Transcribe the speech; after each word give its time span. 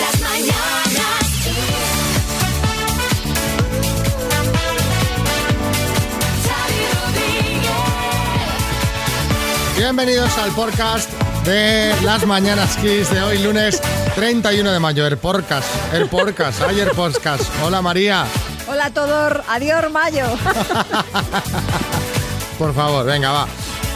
Las 0.00 0.20
mañanas. 0.20 1.30
Bienvenidos 9.76 10.36
al 10.38 10.50
podcast 10.52 11.10
de 11.44 11.94
las 12.02 12.24
Mañanas 12.26 12.76
Kiss 12.76 13.10
de 13.10 13.20
hoy, 13.22 13.38
lunes 13.38 13.80
31 14.14 14.70
de 14.72 14.78
mayo. 14.78 15.06
El 15.06 15.16
podcast, 15.16 15.66
el 15.94 16.06
podcast, 16.08 16.60
ayer 16.62 16.90
podcast. 16.92 17.42
Hola 17.64 17.80
María. 17.82 18.26
Hola 18.68 18.86
a 18.86 18.90
todos, 18.90 19.38
adiós 19.48 19.90
Mayo. 19.90 20.26
Por 22.58 22.74
favor, 22.74 23.06
venga, 23.06 23.32
va. 23.32 23.46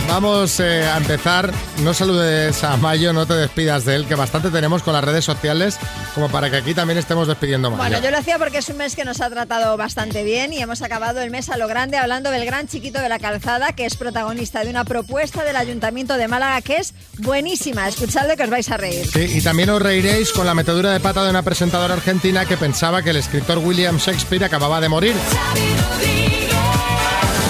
Vamos 0.08 0.60
eh, 0.60 0.84
a 0.84 0.96
empezar. 0.96 1.52
No 1.82 1.92
saludes 1.92 2.62
a 2.62 2.76
Mayo, 2.76 3.12
no 3.12 3.26
te 3.26 3.34
despidas 3.34 3.84
de 3.84 3.96
él, 3.96 4.06
que 4.06 4.14
bastante 4.14 4.50
tenemos 4.50 4.82
con 4.82 4.92
las 4.92 5.02
redes 5.02 5.24
sociales 5.24 5.78
como 6.14 6.28
para 6.28 6.50
que 6.50 6.56
aquí 6.56 6.74
también 6.74 6.98
estemos 6.98 7.26
despidiendo 7.26 7.70
Mayo. 7.70 7.82
Bueno, 7.82 8.00
yo 8.00 8.10
lo 8.10 8.18
hacía 8.18 8.38
porque 8.38 8.58
es 8.58 8.68
un 8.68 8.76
mes 8.76 8.94
que 8.94 9.04
nos 9.04 9.20
ha 9.20 9.28
tratado 9.28 9.76
bastante 9.76 10.22
bien 10.22 10.52
y 10.52 10.58
hemos 10.58 10.82
acabado 10.82 11.20
el 11.20 11.30
mes 11.30 11.48
a 11.48 11.56
lo 11.56 11.66
grande 11.66 11.96
hablando 11.96 12.30
del 12.30 12.44
gran 12.44 12.68
chiquito 12.68 13.00
de 13.00 13.08
la 13.08 13.18
calzada, 13.18 13.72
que 13.72 13.86
es 13.86 13.96
protagonista 13.96 14.62
de 14.62 14.70
una 14.70 14.84
propuesta 14.84 15.42
del 15.42 15.56
Ayuntamiento 15.56 16.16
de 16.16 16.28
Málaga 16.28 16.62
que 16.62 16.76
es 16.76 16.94
buenísima. 17.18 17.88
Escuchadlo 17.88 18.36
que 18.36 18.44
os 18.44 18.50
vais 18.50 18.70
a 18.70 18.76
reír. 18.76 19.06
Sí, 19.10 19.38
y 19.38 19.40
también 19.40 19.70
os 19.70 19.82
reiréis 19.82 20.32
con 20.32 20.46
la 20.46 20.54
metedura 20.54 20.92
de 20.92 21.00
pata 21.00 21.24
de 21.24 21.30
una 21.30 21.42
presentadora 21.42 21.94
argentina 21.94 22.44
que 22.44 22.56
pensaba 22.56 23.02
que 23.02 23.10
el 23.10 23.16
escritor 23.16 23.58
William 23.58 23.96
Shakespeare 23.96 24.44
acababa 24.44 24.80
de 24.80 24.88
morir. 24.88 25.14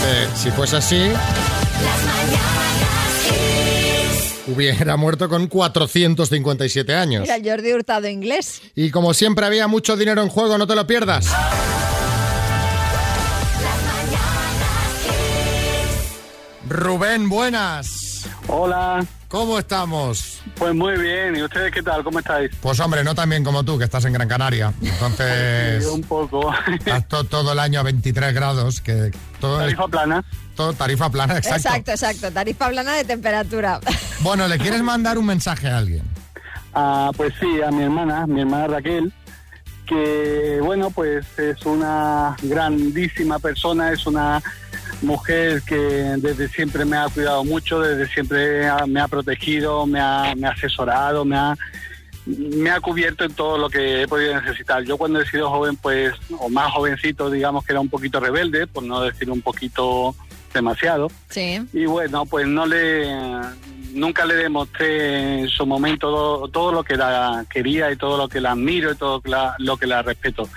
Eh, 0.06 0.28
si 0.34 0.50
fuese 0.50 0.76
así, 0.76 1.10
Las 1.82 2.04
mañanas 2.04 2.64
hubiera 4.46 4.96
muerto 4.96 5.28
con 5.28 5.46
457 5.46 6.94
años. 6.94 7.28
El 7.28 7.48
Jordi 7.48 7.72
Hurtado 7.72 8.08
inglés. 8.08 8.62
Y 8.74 8.90
como 8.90 9.14
siempre 9.14 9.46
había 9.46 9.66
mucho 9.66 9.96
dinero 9.96 10.22
en 10.22 10.28
juego, 10.28 10.58
no 10.58 10.66
te 10.66 10.74
lo 10.74 10.86
pierdas. 10.86 11.26
Rubén, 16.68 17.28
buenas. 17.28 18.03
Hola, 18.46 19.04
¿Cómo 19.28 19.58
estamos? 19.58 20.42
pues 20.56 20.74
muy 20.74 20.96
bien. 20.98 21.34
¿Y 21.36 21.42
ustedes 21.42 21.72
qué 21.72 21.82
tal? 21.82 22.04
¿Cómo 22.04 22.18
estáis? 22.18 22.50
Pues 22.60 22.78
hombre, 22.80 23.02
no 23.02 23.14
tan 23.14 23.28
bien 23.30 23.42
como 23.42 23.64
tú, 23.64 23.78
que 23.78 23.84
estás 23.84 24.04
en 24.04 24.12
Gran 24.12 24.28
Canaria. 24.28 24.72
Entonces, 24.82 25.86
Un 25.86 26.02
poco. 26.02 26.52
estás 26.68 27.08
to- 27.08 27.24
todo 27.24 27.52
el 27.52 27.58
año 27.58 27.80
a 27.80 27.82
23 27.82 28.32
grados, 28.34 28.80
que 28.80 29.10
todo, 29.40 29.56
es- 29.60 29.64
Tarifa 29.74 29.88
plana. 29.88 30.24
todo 30.54 30.72
tarifa 30.74 31.10
plana, 31.10 31.38
exacto. 31.38 31.56
Exacto, 31.68 31.90
exacto. 31.92 32.30
Tarifa 32.32 32.68
plana 32.68 32.92
de 32.94 33.04
temperatura. 33.04 33.80
Bueno, 34.20 34.46
¿le 34.48 34.56
quieres 34.58 34.82
mandar 34.82 35.18
un 35.18 35.26
mensaje 35.26 35.68
a 35.68 35.76
alguien? 35.76 36.02
Ah, 36.72 37.10
pues 37.14 37.34
sí, 37.38 37.60
a 37.60 37.70
mi 37.70 37.82
hermana, 37.82 38.26
mi 38.26 38.40
hermana 38.40 38.68
Raquel, 38.68 39.12
que 39.86 40.60
bueno, 40.62 40.90
pues 40.90 41.26
es 41.38 41.66
una 41.66 42.34
grandísima 42.42 43.38
persona, 43.38 43.92
es 43.92 44.06
una 44.06 44.40
mujer 45.02 45.62
que 45.62 45.76
desde 45.76 46.48
siempre 46.48 46.84
me 46.84 46.96
ha 46.96 47.08
cuidado 47.08 47.44
mucho, 47.44 47.80
desde 47.80 48.12
siempre 48.12 48.68
me 48.86 49.00
ha 49.00 49.08
protegido, 49.08 49.86
me 49.86 50.00
ha, 50.00 50.34
me 50.36 50.46
ha 50.46 50.50
asesorado, 50.50 51.24
me 51.24 51.36
ha, 51.36 51.56
me 52.26 52.70
ha 52.70 52.80
cubierto 52.80 53.24
en 53.24 53.32
todo 53.32 53.58
lo 53.58 53.68
que 53.68 54.02
he 54.02 54.08
podido 54.08 54.40
necesitar. 54.40 54.82
Yo 54.84 54.96
cuando 54.96 55.20
he 55.20 55.26
sido 55.26 55.50
joven, 55.50 55.76
pues, 55.76 56.14
o 56.38 56.48
más 56.48 56.72
jovencito, 56.72 57.30
digamos 57.30 57.64
que 57.64 57.72
era 57.72 57.80
un 57.80 57.90
poquito 57.90 58.20
rebelde, 58.20 58.66
por 58.66 58.82
no 58.82 59.00
decir 59.00 59.30
un 59.30 59.42
poquito 59.42 60.14
demasiado. 60.52 61.10
Sí. 61.30 61.60
Y 61.72 61.84
bueno, 61.86 62.24
pues 62.26 62.46
no 62.46 62.64
le 62.64 63.08
nunca 63.94 64.24
le 64.24 64.34
demostré 64.34 65.40
en 65.40 65.48
su 65.48 65.66
momento 65.66 66.08
todo, 66.08 66.48
todo 66.48 66.72
lo 66.72 66.84
que 66.84 66.96
la 66.96 67.44
quería 67.48 67.90
y 67.90 67.96
todo 67.96 68.16
lo 68.18 68.28
que 68.28 68.40
la 68.40 68.52
admiro 68.52 68.92
y 68.92 68.96
todo 68.96 69.22
lo 69.58 69.76
que 69.76 69.86
la 69.86 70.02
respeto. 70.02 70.48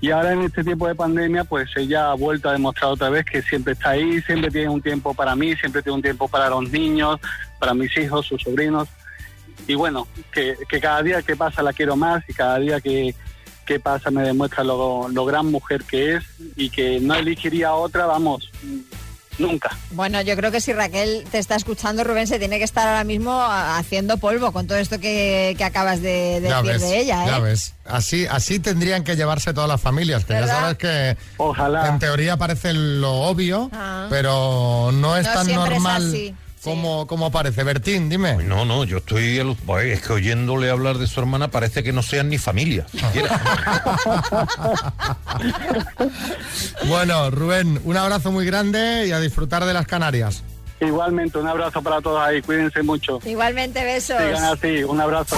Y 0.00 0.10
ahora 0.10 0.32
en 0.32 0.42
este 0.42 0.64
tiempo 0.64 0.86
de 0.86 0.94
pandemia, 0.94 1.44
pues 1.44 1.68
ella 1.76 2.10
ha 2.10 2.14
vuelto 2.14 2.48
a 2.48 2.52
demostrar 2.52 2.92
otra 2.92 3.10
vez 3.10 3.24
que 3.24 3.42
siempre 3.42 3.74
está 3.74 3.90
ahí, 3.90 4.20
siempre 4.22 4.50
tiene 4.50 4.68
un 4.68 4.80
tiempo 4.80 5.14
para 5.14 5.36
mí, 5.36 5.54
siempre 5.56 5.82
tiene 5.82 5.96
un 5.96 6.02
tiempo 6.02 6.28
para 6.28 6.48
los 6.48 6.70
niños, 6.70 7.20
para 7.58 7.74
mis 7.74 7.96
hijos, 7.98 8.26
sus 8.26 8.42
sobrinos. 8.42 8.88
Y 9.66 9.74
bueno, 9.74 10.06
que, 10.32 10.56
que 10.68 10.80
cada 10.80 11.02
día 11.02 11.22
que 11.22 11.36
pasa 11.36 11.62
la 11.62 11.72
quiero 11.72 11.96
más 11.96 12.22
y 12.28 12.34
cada 12.34 12.58
día 12.58 12.80
que, 12.80 13.14
que 13.64 13.80
pasa 13.80 14.10
me 14.10 14.22
demuestra 14.22 14.62
lo, 14.62 15.08
lo 15.08 15.24
gran 15.24 15.46
mujer 15.46 15.84
que 15.84 16.14
es 16.16 16.24
y 16.56 16.70
que 16.70 17.00
no 17.00 17.14
elegiría 17.14 17.74
otra, 17.74 18.06
vamos, 18.06 18.50
nunca. 19.38 19.76
Bueno, 19.90 20.20
yo 20.22 20.36
creo 20.36 20.50
que 20.50 20.60
si 20.60 20.72
Raquel 20.72 21.24
te 21.30 21.38
está 21.38 21.54
escuchando, 21.56 22.04
Rubén 22.04 22.26
se 22.26 22.38
tiene 22.38 22.58
que 22.58 22.64
estar 22.64 22.86
ahora 22.88 23.04
mismo 23.04 23.32
a- 23.32 23.78
haciendo 23.78 24.18
polvo 24.18 24.52
con 24.52 24.66
todo 24.66 24.78
esto 24.78 24.98
que, 25.00 25.54
que 25.58 25.64
acabas 25.64 26.00
de 26.02 26.40
decir 26.40 26.62
ves, 26.64 26.80
de 26.82 26.98
ella, 27.00 27.24
¿eh? 27.24 27.28
ya 27.28 27.38
ves. 27.38 27.74
Así, 27.84 28.26
así 28.26 28.58
tendrían 28.58 29.04
que 29.04 29.16
llevarse 29.16 29.52
todas 29.52 29.68
las 29.68 29.80
familias, 29.80 30.24
que 30.24 30.32
ya 30.34 30.46
sabes 30.46 30.78
que 30.78 31.16
Ojalá. 31.36 31.88
en 31.88 31.98
teoría 31.98 32.36
parece 32.36 32.72
lo 32.74 33.12
obvio, 33.22 33.70
Ah. 33.72 34.06
pero 34.10 34.90
no 34.92 35.16
es 35.16 35.26
No 35.26 35.32
tan 35.32 35.46
siempre 35.46 35.76
es 35.76 35.82
normal 36.64 36.64
así, 36.64 36.70
sí. 36.70 36.70
como, 36.70 37.06
como 37.06 37.30
parece. 37.30 37.62
Bertín, 37.64 38.08
dime. 38.08 38.34
No, 38.44 38.64
no, 38.64 38.84
yo 38.84 38.98
estoy. 38.98 39.38
alu- 39.38 39.56
Pues, 39.66 39.86
es 39.98 40.06
que 40.06 40.12
oyéndole 40.14 40.70
hablar 40.70 40.98
de 40.98 41.06
su 41.06 41.20
hermana 41.20 41.48
parece 41.48 41.82
que 41.82 41.92
no 41.92 42.02
sean 42.02 42.28
ni 42.28 42.38
familia. 42.38 42.86
Bueno, 46.88 47.30
Rubén, 47.30 47.80
un 47.84 47.96
abrazo 47.96 48.30
muy 48.32 48.44
grande 48.46 49.06
y 49.06 49.12
a 49.12 49.20
disfrutar 49.20 49.64
de 49.64 49.72
las 49.72 49.86
Canarias. 49.86 50.42
Igualmente, 50.80 51.38
un 51.38 51.46
abrazo 51.46 51.80
para 51.82 52.00
todos 52.00 52.20
ahí, 52.20 52.42
cuídense 52.42 52.82
mucho. 52.82 53.18
Igualmente, 53.24 53.82
besos. 53.84 54.18
Sigan 54.20 54.44
así, 54.44 54.84
un 54.84 55.00
abrazo. 55.00 55.36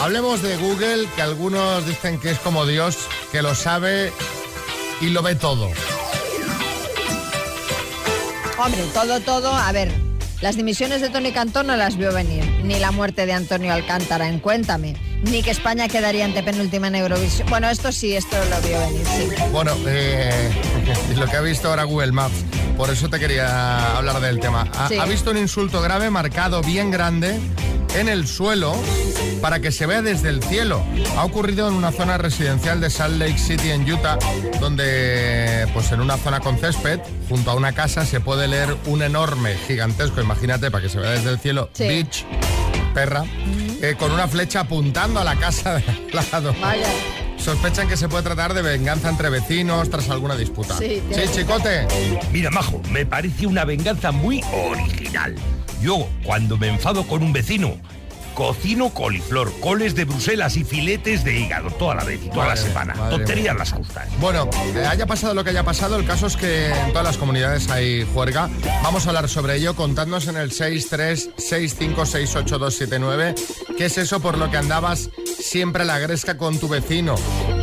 Hablemos 0.00 0.42
de 0.42 0.56
Google, 0.56 1.06
que 1.16 1.22
algunos 1.22 1.84
dicen 1.86 2.18
que 2.20 2.30
es 2.30 2.38
como 2.38 2.66
Dios, 2.66 2.96
que 3.32 3.42
lo 3.42 3.54
sabe 3.54 4.12
y 5.00 5.08
lo 5.08 5.22
ve 5.22 5.34
todo. 5.34 5.68
Hombre, 8.58 8.82
todo, 8.94 9.20
todo. 9.20 9.52
A 9.54 9.72
ver, 9.72 9.90
las 10.40 10.56
dimisiones 10.56 11.00
de 11.00 11.10
Tony 11.10 11.32
Cantón 11.32 11.66
no 11.66 11.76
las 11.76 11.96
vio 11.96 12.12
venir. 12.12 12.44
Ni 12.62 12.78
la 12.78 12.92
muerte 12.92 13.26
de 13.26 13.32
Antonio 13.32 13.72
Alcántara 13.72 14.28
en 14.28 14.38
Cuéntame. 14.38 14.96
Ni 15.24 15.42
que 15.42 15.50
España 15.50 15.88
quedaría 15.88 16.24
antepenúltima 16.24 16.86
en 16.88 16.94
Eurovisión. 16.96 17.48
Bueno, 17.50 17.68
esto 17.68 17.90
sí, 17.90 18.14
esto 18.14 18.36
lo 18.50 18.60
vio 18.68 18.78
venir, 18.78 19.04
sí. 19.04 19.28
Bueno, 19.50 19.72
eh, 19.86 20.50
lo 21.16 21.26
que 21.26 21.36
ha 21.36 21.40
visto 21.40 21.68
ahora 21.70 21.82
Google 21.82 22.12
Maps, 22.12 22.34
por 22.76 22.88
eso 22.90 23.08
te 23.10 23.18
quería 23.18 23.96
hablar 23.96 24.20
del 24.20 24.38
tema. 24.38 24.68
Ha, 24.78 24.88
Sí. 24.88 24.96
ha 24.96 25.04
visto 25.06 25.32
un 25.32 25.38
insulto 25.38 25.80
grave 25.82 26.08
marcado 26.10 26.62
bien 26.62 26.92
grande 26.92 27.40
en 27.94 28.08
el 28.08 28.26
suelo 28.26 28.74
para 29.40 29.60
que 29.60 29.70
se 29.72 29.86
vea 29.86 30.02
desde 30.02 30.28
el 30.30 30.42
cielo. 30.42 30.82
Ha 31.16 31.24
ocurrido 31.24 31.68
en 31.68 31.74
una 31.74 31.92
zona 31.92 32.18
residencial 32.18 32.80
de 32.80 32.90
Salt 32.90 33.16
Lake 33.16 33.38
City 33.38 33.70
en 33.70 33.90
Utah, 33.90 34.18
donde 34.60 35.66
pues 35.72 35.90
en 35.92 36.00
una 36.00 36.16
zona 36.16 36.40
con 36.40 36.58
césped, 36.58 37.00
junto 37.28 37.50
a 37.50 37.54
una 37.54 37.72
casa, 37.72 38.04
se 38.04 38.20
puede 38.20 38.48
leer 38.48 38.76
un 38.86 39.02
enorme, 39.02 39.54
gigantesco, 39.66 40.20
imagínate, 40.20 40.70
para 40.70 40.82
que 40.82 40.88
se 40.88 40.98
vea 40.98 41.10
desde 41.12 41.30
el 41.30 41.38
cielo, 41.38 41.70
Sí. 41.72 41.84
beach, 41.86 42.24
perra, 42.94 43.24
eh, 43.82 43.94
con 43.98 44.10
una 44.12 44.26
flecha 44.28 44.60
apuntando 44.60 45.20
a 45.20 45.24
la 45.24 45.36
casa 45.36 45.74
de 45.76 45.84
al 45.88 46.26
lado. 46.32 46.54
Vaya. 46.60 46.88
Sospechan 47.38 47.86
que 47.88 47.96
se 47.96 48.08
puede 48.08 48.24
tratar 48.24 48.52
de 48.52 48.62
venganza 48.62 49.08
entre 49.08 49.30
vecinos 49.30 49.88
tras 49.88 50.10
alguna 50.10 50.34
disputa. 50.34 50.76
Sí, 50.76 51.00
chicote. 51.32 51.86
Mira, 52.32 52.50
Majo, 52.50 52.82
me 52.90 53.06
parece 53.06 53.46
una 53.46 53.64
venganza 53.64 54.10
muy 54.10 54.42
original. 54.52 55.36
Yo, 55.80 56.08
cuando 56.24 56.56
me 56.56 56.68
enfado 56.68 57.06
con 57.06 57.22
un 57.22 57.32
vecino, 57.32 57.76
cocino 58.34 58.90
coliflor, 58.90 59.52
coles 59.60 59.94
de 59.94 60.04
Bruselas 60.04 60.56
y 60.56 60.64
filetes 60.64 61.24
de 61.24 61.38
hígado 61.40 61.70
toda 61.72 61.94
la 61.96 62.04
vez 62.04 62.20
y 62.24 62.28
toda 62.28 62.46
Madre 62.46 62.50
la 62.50 62.56
semana. 62.56 62.94
madre 62.94 63.16
Tonterías 63.16 63.56
las 63.56 63.72
justas. 63.72 64.06
Bueno, 64.20 64.48
eh, 64.76 64.86
haya 64.86 65.06
pasado 65.06 65.34
lo 65.34 65.42
que 65.42 65.50
haya 65.50 65.64
pasado, 65.64 65.96
el 65.96 66.06
caso 66.06 66.26
es 66.28 66.36
que 66.36 66.68
en 66.68 66.88
todas 66.90 67.04
las 67.04 67.16
comunidades 67.16 67.68
hay 67.68 68.06
juerga. 68.14 68.48
Vamos 68.82 69.06
a 69.06 69.08
hablar 69.10 69.28
sobre 69.28 69.56
ello. 69.56 69.74
Contadnos 69.74 70.28
en 70.28 70.36
el 70.36 70.52
636568279 70.52 73.34
qué 73.76 73.86
es 73.86 73.98
eso 73.98 74.20
por 74.20 74.38
lo 74.38 74.50
que 74.50 74.56
andabas 74.56 75.10
siempre 75.40 75.82
a 75.82 75.86
la 75.86 75.98
gresca 75.98 76.36
con 76.36 76.58
tu 76.58 76.68
vecino 76.68 77.14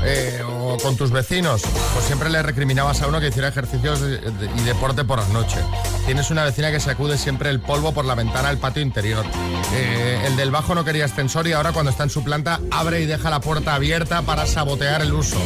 eh, 0.06 0.42
con 0.82 0.96
tus 0.96 1.12
vecinos. 1.12 1.62
Pues 1.94 2.06
siempre 2.06 2.30
le 2.30 2.42
recriminabas 2.42 3.02
a 3.02 3.08
uno 3.08 3.20
que 3.20 3.28
hiciera 3.28 3.48
ejercicios 3.48 4.00
y 4.02 4.62
deporte 4.62 5.04
por 5.04 5.20
la 5.20 5.28
noche. 5.30 5.58
Tienes 6.06 6.32
una 6.32 6.44
vecina 6.44 6.72
que 6.72 6.80
sacude 6.80 7.18
siempre 7.18 7.50
el 7.50 7.60
polvo 7.60 7.94
por 7.94 8.06
la 8.06 8.16
ventana 8.16 8.50
del 8.50 8.58
patio 8.58 8.82
interior. 8.82 9.26
Eh, 9.74 10.24
el 10.26 10.36
del 10.36 10.52
bajo 10.52 10.76
no 10.76 10.84
quería 10.84 11.06
ascensor 11.06 11.48
y 11.48 11.54
ahora 11.54 11.72
cuando 11.72 11.92
está 11.92 12.04
en 12.04 12.10
su 12.10 12.24
planta 12.24 12.60
abre 12.72 13.02
y 13.02 13.06
deja 13.06 13.30
la 13.30 13.40
puerta 13.40 13.76
abierta 13.76 14.22
para 14.22 14.46
sabotear 14.46 15.02
el 15.02 15.14
uso. 15.14 15.38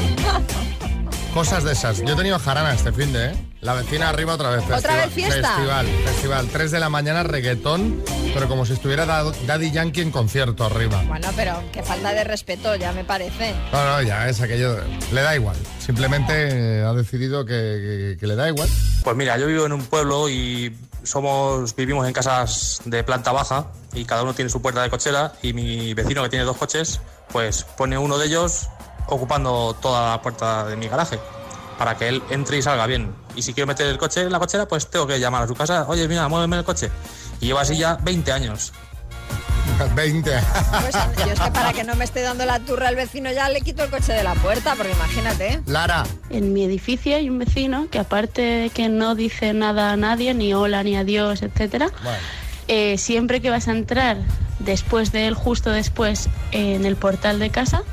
Cosas 1.34 1.64
de 1.64 1.74
esas. 1.74 2.00
Yo 2.00 2.14
he 2.14 2.16
tenido 2.16 2.40
jarana 2.40 2.74
este 2.74 2.92
fin 2.92 3.14
de, 3.14 3.28
¿eh? 3.28 3.49
La 3.62 3.74
vecina 3.74 4.08
arriba 4.08 4.36
otra 4.36 4.52
vez. 4.52 4.64
¿Otra 4.72 4.96
vez 4.96 5.14
fiesta? 5.14 5.50
Festival, 5.56 5.86
festival. 6.06 6.48
3 6.48 6.72
de 6.72 6.80
la 6.80 6.88
mañana 6.90 7.24
reggaetón, 7.24 8.02
pero 8.34 8.48
como 8.48 8.66
si 8.66 8.72
estuviera 8.72 9.06
Da- 9.06 9.34
Daddy 9.46 9.72
Yankee 9.72 10.00
en 10.02 10.12
concierto 10.12 10.64
arriba. 10.64 11.04
Bueno, 11.08 11.28
pero 11.36 11.62
qué 11.74 11.84
falta 11.84 12.14
de 12.14 12.24
respeto, 12.24 12.74
ya 12.78 12.94
me 12.94 13.04
parece. 13.04 13.54
No, 13.74 13.84
no, 13.84 14.02
ya 14.02 14.30
es 14.30 14.40
aquello. 14.40 14.78
Le 15.12 15.22
da 15.22 15.36
igual. 15.36 15.58
Simplemente 15.80 16.80
eh, 16.80 16.84
ha 16.86 16.94
decidido 16.94 17.44
que, 17.44 17.52
que- 17.52 18.18
que 18.18 18.28
le 18.28 18.36
da 18.38 18.48
igual. 18.48 18.70
Pues 19.04 19.18
mira, 19.18 19.38
yo 19.38 19.48
vivo 19.48 19.66
en 19.66 19.74
un 19.74 19.84
pueblo 19.86 20.30
y 20.30 20.74
somos, 21.04 21.76
vivimos 21.76 22.08
en 22.08 22.14
casas 22.14 22.80
de 22.86 23.04
planta 23.04 23.34
baja 23.34 23.66
y 23.94 24.06
cada 24.06 24.24
uno 24.24 24.34
tiene 24.34 24.50
su 24.50 24.62
puerta 24.62 24.82
de 24.84 24.90
cochera 24.90 25.34
y 25.42 25.52
mi 25.52 25.94
vecino 25.94 26.24
que 26.24 26.30
tiene 26.30 26.46
dos 26.46 26.56
coches, 26.56 27.02
pues 27.34 27.66
pone 27.78 27.98
uno 27.98 28.18
de 28.18 28.28
ellos 28.28 28.70
ocupando 29.08 29.76
toda 29.82 30.12
la 30.12 30.22
puerta 30.22 30.66
de 30.66 30.78
mi 30.78 30.88
garaje 30.88 31.20
para 31.78 31.98
que 31.98 32.10
él 32.10 32.22
entre 32.30 32.58
y 32.58 32.62
salga 32.62 32.86
bien. 32.86 33.14
Y 33.40 33.42
si 33.42 33.54
quiero 33.54 33.68
meter 33.68 33.88
el 33.88 33.98
coche 33.98 34.24
en 34.24 34.34
la 34.34 34.38
cochera, 34.38 34.68
pues 34.68 34.88
tengo 34.88 35.08
que 35.08 35.18
llamar 35.18 35.44
a 35.44 35.48
su 35.48 35.56
casa, 35.56 35.86
oye, 35.88 36.10
mira, 36.10 36.28
muéveme 36.28 36.58
el 36.58 36.66
coche. 36.66 36.92
Y 37.40 37.46
lleva 37.46 37.62
así 37.62 37.78
ya 37.78 37.96
20 37.96 38.34
años. 38.34 38.74
20. 39.96 40.30
Pues 40.82 40.96
yo 41.26 41.32
es 41.32 41.40
que 41.40 41.52
para 41.52 41.72
que 41.72 41.86
no 41.86 41.96
me 41.96 42.04
esté 42.04 42.22
dando 42.22 42.46
la 42.46 42.60
turra 42.60 42.90
al 42.90 42.98
vecino 42.98 43.32
ya 43.32 43.48
le 43.48 43.62
quito 43.62 43.86
el 43.86 43.90
coche 43.90 44.12
de 44.12 44.24
la 44.24 44.34
puerta, 44.36 44.76
porque 44.76 44.92
imagínate. 44.92 45.62
Lara, 45.68 46.04
En 46.30 46.52
mi 46.52 46.66
edificio 46.66 47.16
hay 47.16 47.30
un 47.30 47.40
vecino 47.40 47.88
que 47.90 48.00
aparte 48.00 48.42
de 48.42 48.70
que 48.72 48.90
no 48.90 49.16
dice 49.16 49.54
nada 49.54 49.94
a 49.94 49.96
nadie, 49.96 50.34
ni 50.34 50.54
hola, 50.54 50.84
ni 50.84 50.98
adiós, 50.98 51.42
etcétera, 51.42 51.92
bueno, 52.04 52.18
eh, 52.68 52.98
siempre 52.98 53.40
que 53.40 53.50
vas 53.50 53.70
a 53.70 53.72
entrar 53.72 54.18
después 54.60 55.14
de 55.14 55.28
él, 55.28 55.34
justo 55.34 55.70
después, 55.70 56.28
en 56.52 56.86
el 56.86 56.98
portal 56.98 57.40
de 57.40 57.52
casa, 57.52 57.84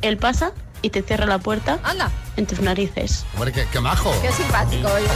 él 0.00 0.16
pasa 0.16 0.52
y 0.86 0.90
te 0.90 1.02
cierra 1.02 1.26
la 1.26 1.38
puerta 1.38 1.80
Anda, 1.82 2.10
en 2.36 2.46
tus 2.46 2.60
narices. 2.60 3.24
hombre, 3.34 3.52
qué, 3.52 3.66
qué 3.72 3.80
majo. 3.80 4.12
qué 4.22 4.30
simpático. 4.30 4.88
oye. 4.88 5.06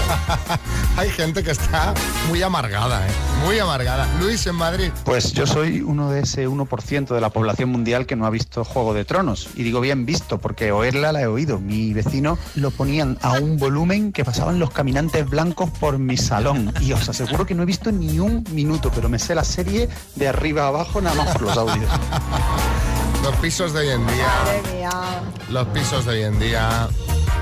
Hay 0.97 1.09
gente 1.11 1.43
que 1.45 1.53
está 1.53 1.95
muy 2.29 2.43
amargada, 2.43 3.07
¿eh? 3.07 3.11
Muy 3.45 3.59
amargada. 3.59 4.09
Luis, 4.19 4.47
en 4.47 4.57
Madrid. 4.57 4.91
Pues 5.05 5.33
yo 5.33 5.47
soy 5.47 5.81
uno 5.81 6.11
de 6.11 6.21
ese 6.21 6.49
1% 6.49 7.15
de 7.15 7.21
la 7.21 7.31
población 7.31 7.71
mundial 7.71 8.07
que 8.07 8.17
no 8.17 8.27
ha 8.27 8.31
visto 8.31 8.65
Juego 8.65 8.93
de 8.95 9.05
Tronos. 9.05 9.49
Y 9.55 9.63
digo 9.63 9.81
bien 9.81 10.07
visto, 10.07 10.39
porque 10.39 10.73
oírla 10.73 11.13
la 11.13 11.23
he 11.23 11.27
oído. 11.27 11.61
Mi 11.61 11.95
vecino 11.95 12.37
lo 12.57 12.73
ponían 12.73 13.17
a 13.23 13.35
un 13.35 13.59
volumen 13.59 14.13
que 14.13 14.25
pasaban 14.25 14.59
los 14.59 14.71
caminantes 14.71 15.29
blancos 15.29 15.71
por 15.71 15.99
mi 15.99 16.17
salón. 16.17 16.75
Y 16.81 16.93
os 16.93 17.09
aseguro 17.09 17.47
que 17.47 17.55
no 17.55 17.63
he 17.63 17.67
visto 17.67 17.93
ni 17.93 18.19
un 18.19 18.45
minuto, 18.51 18.91
pero 18.95 19.09
me 19.09 19.21
sé 19.21 19.35
la 19.37 19.45
serie 19.45 19.89
de 20.17 20.29
arriba 20.29 20.65
a 20.65 20.69
abajo 20.69 21.01
nada 21.01 21.15
más 21.17 21.33
por 21.33 21.43
los 21.43 21.57
audios. 21.57 21.91
Los 23.23 23.37
pisos 23.37 23.73
de 23.73 23.81
hoy 23.81 23.89
en 23.91 24.07
día. 24.07 24.27
Madre 24.27 24.63
mía, 24.75 24.91
Los 25.51 25.69
pisos 25.69 26.05
de 26.07 26.13
hoy 26.13 26.23
en 26.23 26.39
día. 26.39 26.89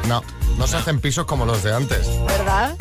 No, 0.07 0.23
no 0.57 0.67
se 0.67 0.77
hacen 0.77 1.01
pisos 1.01 1.27
como 1.27 1.45
los 1.47 1.63
de 1.63 1.75
antes. 1.75 2.07
¿verdad? 2.27 2.77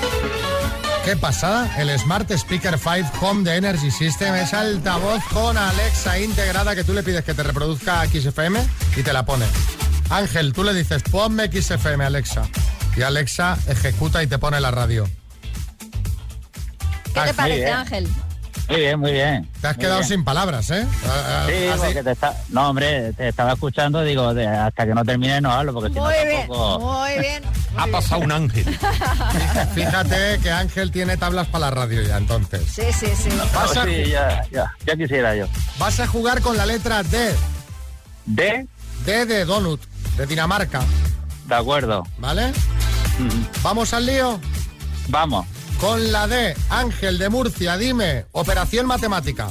¿Qué 1.06 1.16
pasa? 1.16 1.70
El 1.78 1.98
Smart 1.98 2.30
Speaker 2.32 2.78
5 2.78 3.26
Home 3.26 3.50
de 3.50 3.56
Energy 3.56 3.92
System 3.92 4.36
es 4.36 4.54
altavoz 4.54 5.24
con 5.32 5.58
Alexa 5.58 6.20
integrada 6.20 6.76
que 6.76 6.84
tú 6.84 6.94
le 6.94 7.02
pides 7.04 7.24
que 7.24 7.34
te 7.34 7.44
reproduzca 7.44 8.06
XFM 8.06 8.60
y 8.98 9.04
te 9.04 9.14
la 9.14 9.26
pone. 9.26 9.46
Ángel, 10.10 10.52
tú 10.54 10.64
le 10.64 10.74
dices, 10.74 11.04
ponme 11.04 11.50
XFM, 11.50 12.04
Alexa. 12.04 12.44
Y 12.96 13.04
Alexa 13.04 13.58
ejecuta 13.68 14.24
y 14.24 14.28
te 14.28 14.38
pone 14.38 14.60
la 14.60 14.72
radio. 14.72 15.08
¿Qué 17.14 17.22
te 17.22 17.34
parece, 17.34 17.72
Ángel? 17.72 18.10
Muy 18.70 18.80
bien, 18.80 19.00
muy 19.00 19.12
bien. 19.14 19.48
Te 19.62 19.68
has 19.68 19.78
quedado 19.78 20.00
bien. 20.00 20.10
sin 20.10 20.24
palabras, 20.26 20.70
¿eh? 20.72 20.86
Ah, 21.06 21.46
Sí, 21.48 21.68
así- 21.68 21.80
porque 21.86 22.04
te 22.04 22.12
está... 22.12 22.34
No, 22.50 22.70
hombre, 22.70 23.14
te 23.14 23.30
estaba 23.30 23.54
escuchando, 23.54 24.04
digo, 24.04 24.34
de- 24.34 24.46
hasta 24.48 24.86
que 24.86 24.94
no 24.94 25.06
termine 25.06 25.40
no 25.40 25.52
hablo, 25.52 25.74
porque 25.74 25.90
si 25.90 25.96
no 25.96 26.10
tampoco... 26.10 26.80
muy 26.80 27.20
bien. 27.20 27.44
muy 27.44 27.80
Ha 27.82 27.86
bien. 27.86 27.92
pasado 27.92 28.22
un 28.22 28.32
ángel. 28.32 28.66
Fíjate 29.74 30.40
que 30.44 30.52
Ángel 30.52 30.92
tiene 30.92 31.16
tablas 31.18 31.48
para 31.48 31.66
la 31.70 31.72
radio 31.72 32.02
ya, 32.02 32.18
entonces. 32.18 32.64
Sí, 32.70 32.84
sí, 32.92 33.08
sí. 33.16 33.30
Vas 33.56 33.78
a, 33.78 33.86
Sí, 33.86 34.06
ya, 34.12 34.44
ya, 34.52 34.74
ya 34.86 34.96
quisiera 34.96 35.36
yo. 35.36 35.48
vas 35.80 36.00
a 36.00 36.08
jugar 36.08 36.42
con 36.42 36.58
la 36.58 36.66
letra 36.66 37.04
D. 37.04 37.34
¿De? 38.26 38.68
D 39.06 39.26
de 39.26 39.46
Donut, 39.46 39.82
de 40.18 40.26
Dinamarca, 40.28 40.82
De 41.46 41.56
acuerdo. 41.56 42.04
¿vale? 42.18 42.52
Vamos 43.64 43.94
al 43.94 44.06
lío. 44.06 44.40
Vamos. 45.08 45.46
Con 45.80 46.12
la 46.12 46.28
D, 46.28 46.56
Ángel 46.70 47.18
de 47.20 47.30
Murcia, 47.30 47.78
dime, 47.78 48.26
operación 48.32 48.88
matemática. 48.88 49.50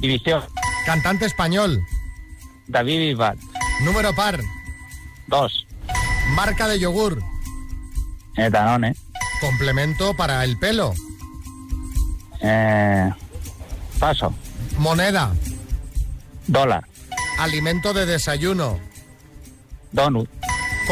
División. 0.00 0.42
Cantante 0.86 1.26
español, 1.26 1.78
David 2.66 2.98
Bisbal. 3.10 3.38
número 3.84 4.14
par, 4.14 4.40
Dos. 5.26 5.66
marca 6.34 6.68
de 6.68 6.78
yogur, 6.80 7.22
Eh, 8.36 8.48
Danone. 8.50 8.94
complemento 9.40 10.14
para 10.14 10.42
el 10.44 10.58
pelo, 10.58 10.94
Eh, 12.40 13.10
paso. 13.98 14.32
moneda, 14.78 15.34
Dólar. 16.46 16.86
alimento 17.38 17.92
de 17.92 18.06
desayuno, 18.06 18.78
Donut. 19.92 20.30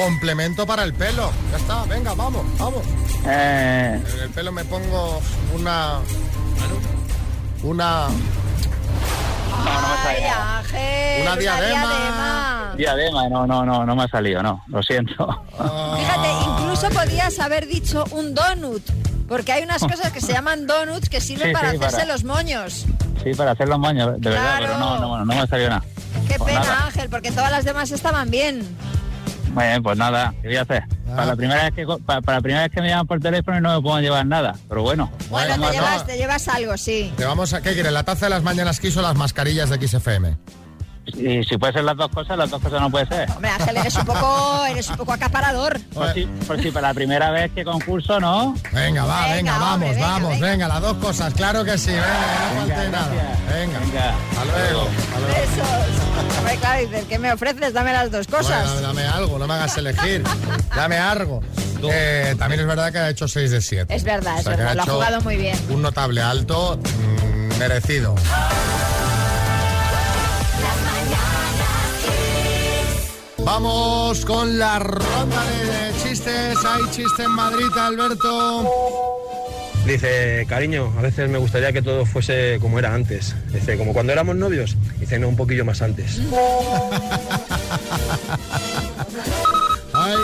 Complemento 0.03 0.65
para 0.67 0.85
el 0.85 0.95
pelo. 0.95 1.31
Ya 1.51 1.57
está, 1.57 1.85
venga, 1.85 2.15
vamos, 2.15 2.45
vamos. 2.59 2.83
Eh, 3.27 4.01
En 4.15 4.21
el 4.23 4.31
pelo 4.31 4.53
me 4.53 4.65
pongo 4.65 5.21
una... 5.55 5.99
Una... 7.65 8.07
no, 8.09 9.65
no 9.65 9.81
me 10.05 10.09
Ay. 10.09 10.25
Ángel. 10.25 11.23
Una 11.23 11.37
diadema. 11.37 11.87
diadema. 11.89 12.75
Diadema, 12.77 13.29
no, 13.29 13.47
no, 13.47 13.65
no, 13.67 13.85
no 13.85 13.97
me 13.97 14.05
ha 14.05 14.09
salido, 14.09 14.41
no. 14.43 14.63
Lo 14.69 14.81
siento. 14.85 15.43
Fíjate, 15.57 16.29
incluso 16.47 16.89
podías 16.91 17.37
haber 17.41 17.67
dicho 17.67 18.05
un 18.13 18.35
donut, 18.35 18.83
porque 19.27 19.51
hay 19.53 19.65
unas 19.65 19.83
cosas 19.83 20.13
que 20.13 20.21
se 20.21 20.33
llaman 20.33 20.69
donuts 20.69 21.09
que 21.09 21.21
sirven 21.21 21.49
Sí, 21.49 21.53
para 21.53 21.71
sí, 21.73 21.77
hacerse 21.79 21.97
para- 21.97 22.13
los 22.13 22.23
moños. 22.23 22.87
Sí, 23.25 23.35
para 23.37 23.51
hacer 23.51 23.69
los 23.69 23.81
moños, 23.81 24.21
de 24.21 24.31
verdad, 24.31 24.57
pero 24.61 24.79
no, 24.79 24.99
no, 25.01 25.19
no 25.19 25.25
me 25.25 25.41
ha 25.41 25.47
salido 25.49 25.71
nada. 25.71 25.83
Qué 26.29 26.39
Pues 26.39 26.51
pena, 26.53 26.61
nada. 26.61 26.87
Ángel, 26.87 27.09
porque 27.11 27.33
todas 27.33 27.51
las 27.51 27.65
demás 27.65 27.91
estaban 27.91 28.31
bien. 28.31 28.63
Muy 29.59 29.67
bien, 29.67 29.83
pues 29.83 29.99
nada, 29.99 30.33
¿qué 30.41 30.47
voy 30.47 30.57
a 30.57 30.63
hacer? 30.63 30.85
Ah. 31.09 31.17
Para, 31.17 31.27
la 31.27 31.37
primera 31.37 31.65
vez 31.65 31.75
que, 31.75 31.85
para, 32.07 32.21
para 32.21 32.39
la 32.39 32.43
primera 32.43 32.63
vez 32.63 32.71
que 32.71 32.81
me 32.81 32.91
llaman 32.91 33.09
por 33.09 33.19
teléfono 33.19 33.59
y 33.59 33.61
no 33.61 33.75
me 33.75 33.83
puedo 33.83 33.99
llevar 33.99 34.25
nada, 34.25 34.55
pero 34.69 34.83
bueno. 34.83 35.11
Bueno, 35.31 35.55
te, 35.55 35.61
no. 35.61 35.73
llevas, 35.73 36.07
te 36.07 36.17
llevas 36.17 36.47
algo, 36.47 36.77
sí. 36.77 37.13
Te 37.17 37.25
vamos 37.25 37.53
a... 37.53 37.61
¿Qué 37.61 37.73
quieres? 37.73 37.91
¿La 37.91 38.05
taza 38.05 38.27
de 38.27 38.31
las 38.31 38.45
mañanas 38.45 38.79
quiso 38.79 39.03
las 39.03 39.17
mascarillas 39.17 39.69
de 39.69 39.85
XFM? 39.85 40.37
Y 41.17 41.43
si 41.45 41.57
puede 41.59 41.73
ser 41.73 41.85
las 41.85 41.97
dos 41.97 42.09
cosas, 42.11 42.37
las 42.39 42.51
dos 42.51 42.61
cosas 42.63 42.81
no 42.81 42.91
puede 42.91 43.07
ser. 43.07 43.31
Hombre, 43.31 43.51
Ángel, 43.51 43.77
eres 43.77 43.95
un 43.97 44.05
poco, 44.05 44.65
eres 44.67 44.89
un 44.89 44.97
poco 44.97 45.13
acaparador. 45.13 45.81
Por 45.95 46.13
si, 46.15 46.25
por 46.47 46.61
si 46.63 46.71
para 46.71 46.89
la 46.89 46.95
primera 46.95 47.31
vez 47.31 47.51
que 47.53 47.65
concurso, 47.65 48.21
¿no? 48.21 48.55
Venga, 48.73 49.05
va, 49.05 49.23
venga, 49.23 49.35
Venga, 49.37 49.59
vamos, 49.59 49.73
hombre, 49.89 50.01
vamos, 50.03 50.31
venga. 50.33 50.47
venga. 50.51 50.69
las 50.69 50.81
dos 50.81 50.97
cosas, 50.99 51.33
claro 51.35 51.65
que 51.65 51.79
sí, 51.79 51.91
venga, 51.93 52.07
no 52.55 52.61
Venga, 52.67 52.89
nada. 52.91 53.09
Venga, 53.53 53.79
Venga. 53.81 54.15
hasta 54.31 54.45
luego. 54.45 54.89
hasta 54.89 55.21
luego. 55.21 55.35
Besos. 55.35 56.39
Hombre, 56.39 56.57
claro, 56.57 56.81
dices, 56.81 57.05
¿qué 57.09 57.19
me 57.19 57.33
ofreces? 57.33 57.73
Dame 57.73 57.93
las 57.93 58.11
dos 58.11 58.27
cosas. 58.27 58.65
Bueno, 58.73 58.81
dame 58.89 59.07
algo, 59.07 59.39
no 59.39 59.47
me 59.47 59.55
hagas 59.55 59.77
elegir. 59.77 60.23
Dame 60.75 60.99
algo. 60.99 61.41
Eh, 61.91 62.35
también 62.39 62.61
es 62.61 62.67
verdad 62.67 62.91
que 62.93 62.99
ha 62.99 63.09
hecho 63.11 63.29
6 63.29 63.51
de 63.51 63.61
7. 63.61 63.95
Es 63.95 64.03
verdad, 64.05 64.39
es 64.39 64.45
que 64.45 64.51
verdad, 64.51 64.75
lo 64.75 64.83
ha 64.83 64.87
jugado 64.87 65.21
muy 65.21 65.37
bien. 65.37 65.57
Un 65.71 65.81
notable 65.83 66.21
alto, 66.21 66.77
mm, 66.77 67.59
merecido. 67.59 68.15
Vamos 73.51 74.27
con 74.27 74.59
la 74.59 74.79
ronda 74.79 75.43
de 75.47 76.03
chistes. 76.03 76.59
Hay 76.67 76.83
chiste 76.91 77.23
en 77.23 77.31
Madrid, 77.31 77.71
Alberto. 77.81 78.71
Dice, 79.87 80.45
cariño, 80.47 80.93
a 80.99 81.01
veces 81.01 81.31
me 81.31 81.39
gustaría 81.39 81.73
que 81.73 81.81
todo 81.81 82.05
fuese 82.05 82.59
como 82.61 82.79
era 82.79 82.93
antes. 82.93 83.35
Dice, 83.51 83.79
como 83.79 83.95
cuando 83.95 84.13
éramos 84.13 84.37
novios. 84.37 84.77
Dice, 85.01 85.19
no, 85.19 85.29
un 85.29 85.37
poquillo 85.37 85.65
más 85.65 85.81
antes. 85.81 86.21
Hay 89.95 90.17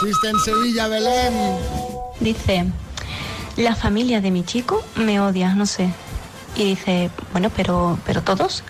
chiste 0.00 0.30
en 0.30 0.38
Sevilla, 0.40 0.88
Belén. 0.88 1.34
Dice, 2.20 2.64
la 3.58 3.76
familia 3.76 4.22
de 4.22 4.30
mi 4.30 4.44
chico 4.44 4.82
me 4.96 5.20
odia, 5.20 5.54
no 5.54 5.66
sé. 5.66 5.90
Y 6.56 6.70
dice, 6.70 7.10
bueno, 7.32 7.50
pero, 7.54 7.98
pero 8.06 8.22
todos. 8.22 8.64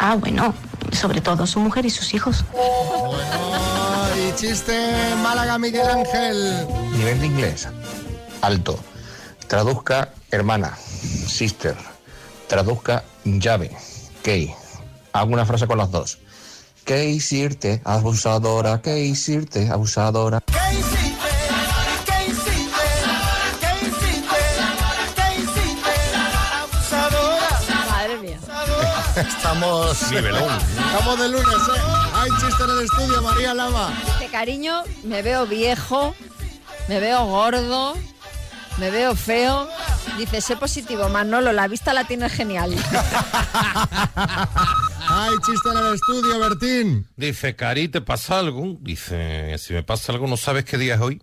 Ah, 0.00 0.16
bueno, 0.16 0.52
sobre 0.94 1.20
todo 1.20 1.46
su 1.46 1.60
mujer 1.60 1.86
y 1.86 1.90
sus 1.90 2.14
hijos. 2.14 2.44
Bueno, 2.52 4.16
y 4.16 4.34
chiste 4.36 4.92
Málaga, 5.22 5.58
Miguel 5.58 5.88
Ángel. 5.88 6.66
Nivel 6.92 7.20
de 7.20 7.26
inglés. 7.26 7.68
Alto. 8.40 8.78
Traduzca 9.46 10.12
hermana. 10.30 10.76
Sister. 10.76 11.76
Traduzca 12.48 13.04
llave. 13.24 13.70
Key. 14.22 14.54
Hago 15.12 15.32
una 15.32 15.46
frase 15.46 15.66
con 15.66 15.78
las 15.78 15.90
dos. 15.90 16.18
¿Qué 16.84 17.06
hiciste, 17.06 17.80
abusadora? 17.84 18.82
¿Qué 18.82 19.00
hiciste, 19.00 19.70
abusadora? 19.70 20.42
Madre 20.52 21.13
Estamos. 29.16 30.10
Nivelón. 30.10 30.58
Estamos 30.60 31.18
de 31.20 31.28
lunes, 31.28 31.46
¿eh? 31.46 31.80
Hay 32.14 32.30
chiste 32.40 32.64
en 32.64 32.70
el 32.70 32.84
estudio, 32.84 33.22
María 33.22 33.54
Lama. 33.54 33.96
Dice, 34.04 34.28
cariño, 34.30 34.82
me 35.04 35.22
veo 35.22 35.46
viejo, 35.46 36.14
me 36.88 36.98
veo 36.98 37.24
gordo, 37.26 37.94
me 38.78 38.90
veo 38.90 39.14
feo. 39.14 39.68
Dice, 40.18 40.40
sé 40.40 40.56
positivo, 40.56 41.08
Manolo, 41.08 41.52
la 41.52 41.68
vista 41.68 41.92
la 41.92 42.04
tienes 42.04 42.32
genial. 42.32 42.74
Hay 45.08 45.34
chiste 45.46 45.68
en 45.70 45.76
el 45.76 45.94
estudio, 45.94 46.38
Bertín. 46.40 47.06
Dice, 47.16 47.54
Cari, 47.54 47.88
¿te 47.88 48.00
pasa 48.00 48.40
algo? 48.40 48.76
Dice, 48.80 49.56
si 49.58 49.74
me 49.74 49.84
pasa 49.84 50.12
algo, 50.12 50.26
¿no 50.26 50.36
sabes 50.36 50.64
qué 50.64 50.76
día 50.76 50.94
es 50.96 51.00
hoy? 51.00 51.22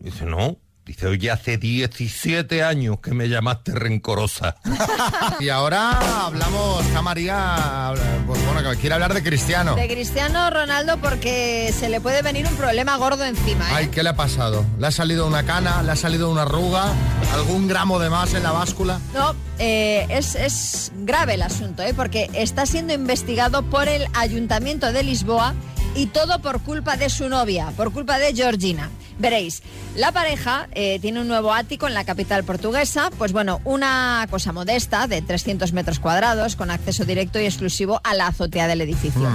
Dice, 0.00 0.24
no. 0.24 0.56
Dice, 0.90 1.06
oye, 1.06 1.30
hace 1.30 1.56
17 1.56 2.64
años 2.64 2.98
que 2.98 3.12
me 3.12 3.28
llamaste 3.28 3.70
rencorosa. 3.70 4.56
Y 5.38 5.48
ahora 5.48 6.26
hablamos, 6.26 6.84
está 6.84 7.00
María, 7.00 7.94
pues 8.26 8.44
bueno, 8.44 8.68
que 8.68 8.76
quiere 8.76 8.94
hablar 8.94 9.14
de 9.14 9.22
Cristiano. 9.22 9.76
De 9.76 9.86
Cristiano 9.86 10.50
Ronaldo 10.50 10.98
porque 10.98 11.72
se 11.78 11.88
le 11.88 12.00
puede 12.00 12.22
venir 12.22 12.46
un 12.48 12.56
problema 12.56 12.96
gordo 12.96 13.24
encima. 13.24 13.70
¿eh? 13.70 13.74
Ay, 13.74 13.88
¿qué 13.88 14.02
le 14.02 14.08
ha 14.08 14.16
pasado? 14.16 14.66
¿Le 14.80 14.88
ha 14.88 14.90
salido 14.90 15.28
una 15.28 15.44
cana? 15.44 15.80
¿Le 15.84 15.92
ha 15.92 15.96
salido 15.96 16.28
una 16.28 16.42
arruga? 16.42 16.92
¿Algún 17.34 17.68
gramo 17.68 18.00
de 18.00 18.10
más 18.10 18.34
en 18.34 18.42
la 18.42 18.50
báscula? 18.50 19.00
No, 19.14 19.36
eh, 19.60 20.06
es, 20.10 20.34
es 20.34 20.90
grave 20.96 21.34
el 21.34 21.42
asunto, 21.42 21.84
¿eh? 21.84 21.94
porque 21.94 22.28
está 22.34 22.66
siendo 22.66 22.92
investigado 22.92 23.62
por 23.62 23.86
el 23.86 24.06
Ayuntamiento 24.14 24.92
de 24.92 25.04
Lisboa 25.04 25.54
y 25.94 26.06
todo 26.06 26.40
por 26.40 26.60
culpa 26.60 26.96
de 26.96 27.10
su 27.10 27.28
novia, 27.28 27.72
por 27.76 27.92
culpa 27.92 28.18
de 28.18 28.34
Georgina. 28.34 28.90
Veréis, 29.18 29.62
la 29.96 30.12
pareja 30.12 30.68
eh, 30.72 30.98
tiene 31.00 31.20
un 31.20 31.28
nuevo 31.28 31.52
ático 31.52 31.86
en 31.86 31.94
la 31.94 32.04
capital 32.04 32.44
portuguesa, 32.44 33.10
pues 33.18 33.32
bueno, 33.32 33.60
una 33.64 34.26
cosa 34.30 34.52
modesta 34.52 35.06
de 35.06 35.20
300 35.20 35.72
metros 35.72 36.00
cuadrados 36.00 36.56
con 36.56 36.70
acceso 36.70 37.04
directo 37.04 37.38
y 37.40 37.44
exclusivo 37.44 38.00
a 38.04 38.14
la 38.14 38.28
azotea 38.28 38.66
del 38.66 38.80
edificio. 38.80 39.28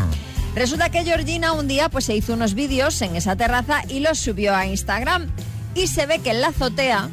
Resulta 0.55 0.89
que 0.89 1.03
Georgina 1.03 1.51
un 1.51 1.67
día 1.67 1.89
pues 1.89 2.05
se 2.05 2.15
hizo 2.15 2.33
unos 2.33 2.53
vídeos 2.53 3.01
en 3.01 3.15
esa 3.15 3.35
terraza 3.35 3.83
y 3.89 3.99
los 3.99 4.19
subió 4.19 4.55
a 4.55 4.65
Instagram 4.65 5.29
y 5.75 5.87
se 5.87 6.05
ve 6.05 6.19
que 6.19 6.31
en 6.31 6.41
la 6.41 6.47
azotea 6.47 7.09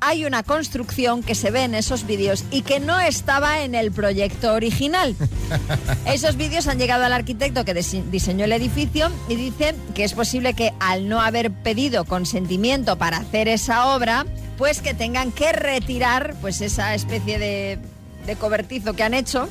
hay 0.00 0.24
una 0.24 0.42
construcción 0.42 1.22
que 1.22 1.34
se 1.34 1.50
ve 1.50 1.64
en 1.64 1.74
esos 1.74 2.06
vídeos 2.06 2.44
y 2.50 2.62
que 2.62 2.80
no 2.80 2.98
estaba 3.00 3.62
en 3.62 3.74
el 3.74 3.92
proyecto 3.92 4.54
original. 4.54 5.14
Esos 6.06 6.36
vídeos 6.36 6.66
han 6.68 6.78
llegado 6.78 7.04
al 7.04 7.12
arquitecto 7.12 7.64
que 7.64 7.74
dise- 7.74 8.02
diseñó 8.10 8.46
el 8.46 8.52
edificio 8.52 9.10
y 9.28 9.36
dice 9.36 9.74
que 9.94 10.04
es 10.04 10.14
posible 10.14 10.54
que 10.54 10.72
al 10.80 11.08
no 11.08 11.20
haber 11.20 11.50
pedido 11.50 12.04
consentimiento 12.06 12.96
para 12.96 13.18
hacer 13.18 13.48
esa 13.48 13.94
obra, 13.94 14.24
pues 14.56 14.80
que 14.80 14.94
tengan 14.94 15.32
que 15.32 15.52
retirar 15.52 16.34
pues 16.40 16.60
esa 16.62 16.94
especie 16.94 17.38
de, 17.38 17.78
de 18.26 18.36
cobertizo 18.36 18.94
que 18.94 19.02
han 19.02 19.12
hecho 19.14 19.48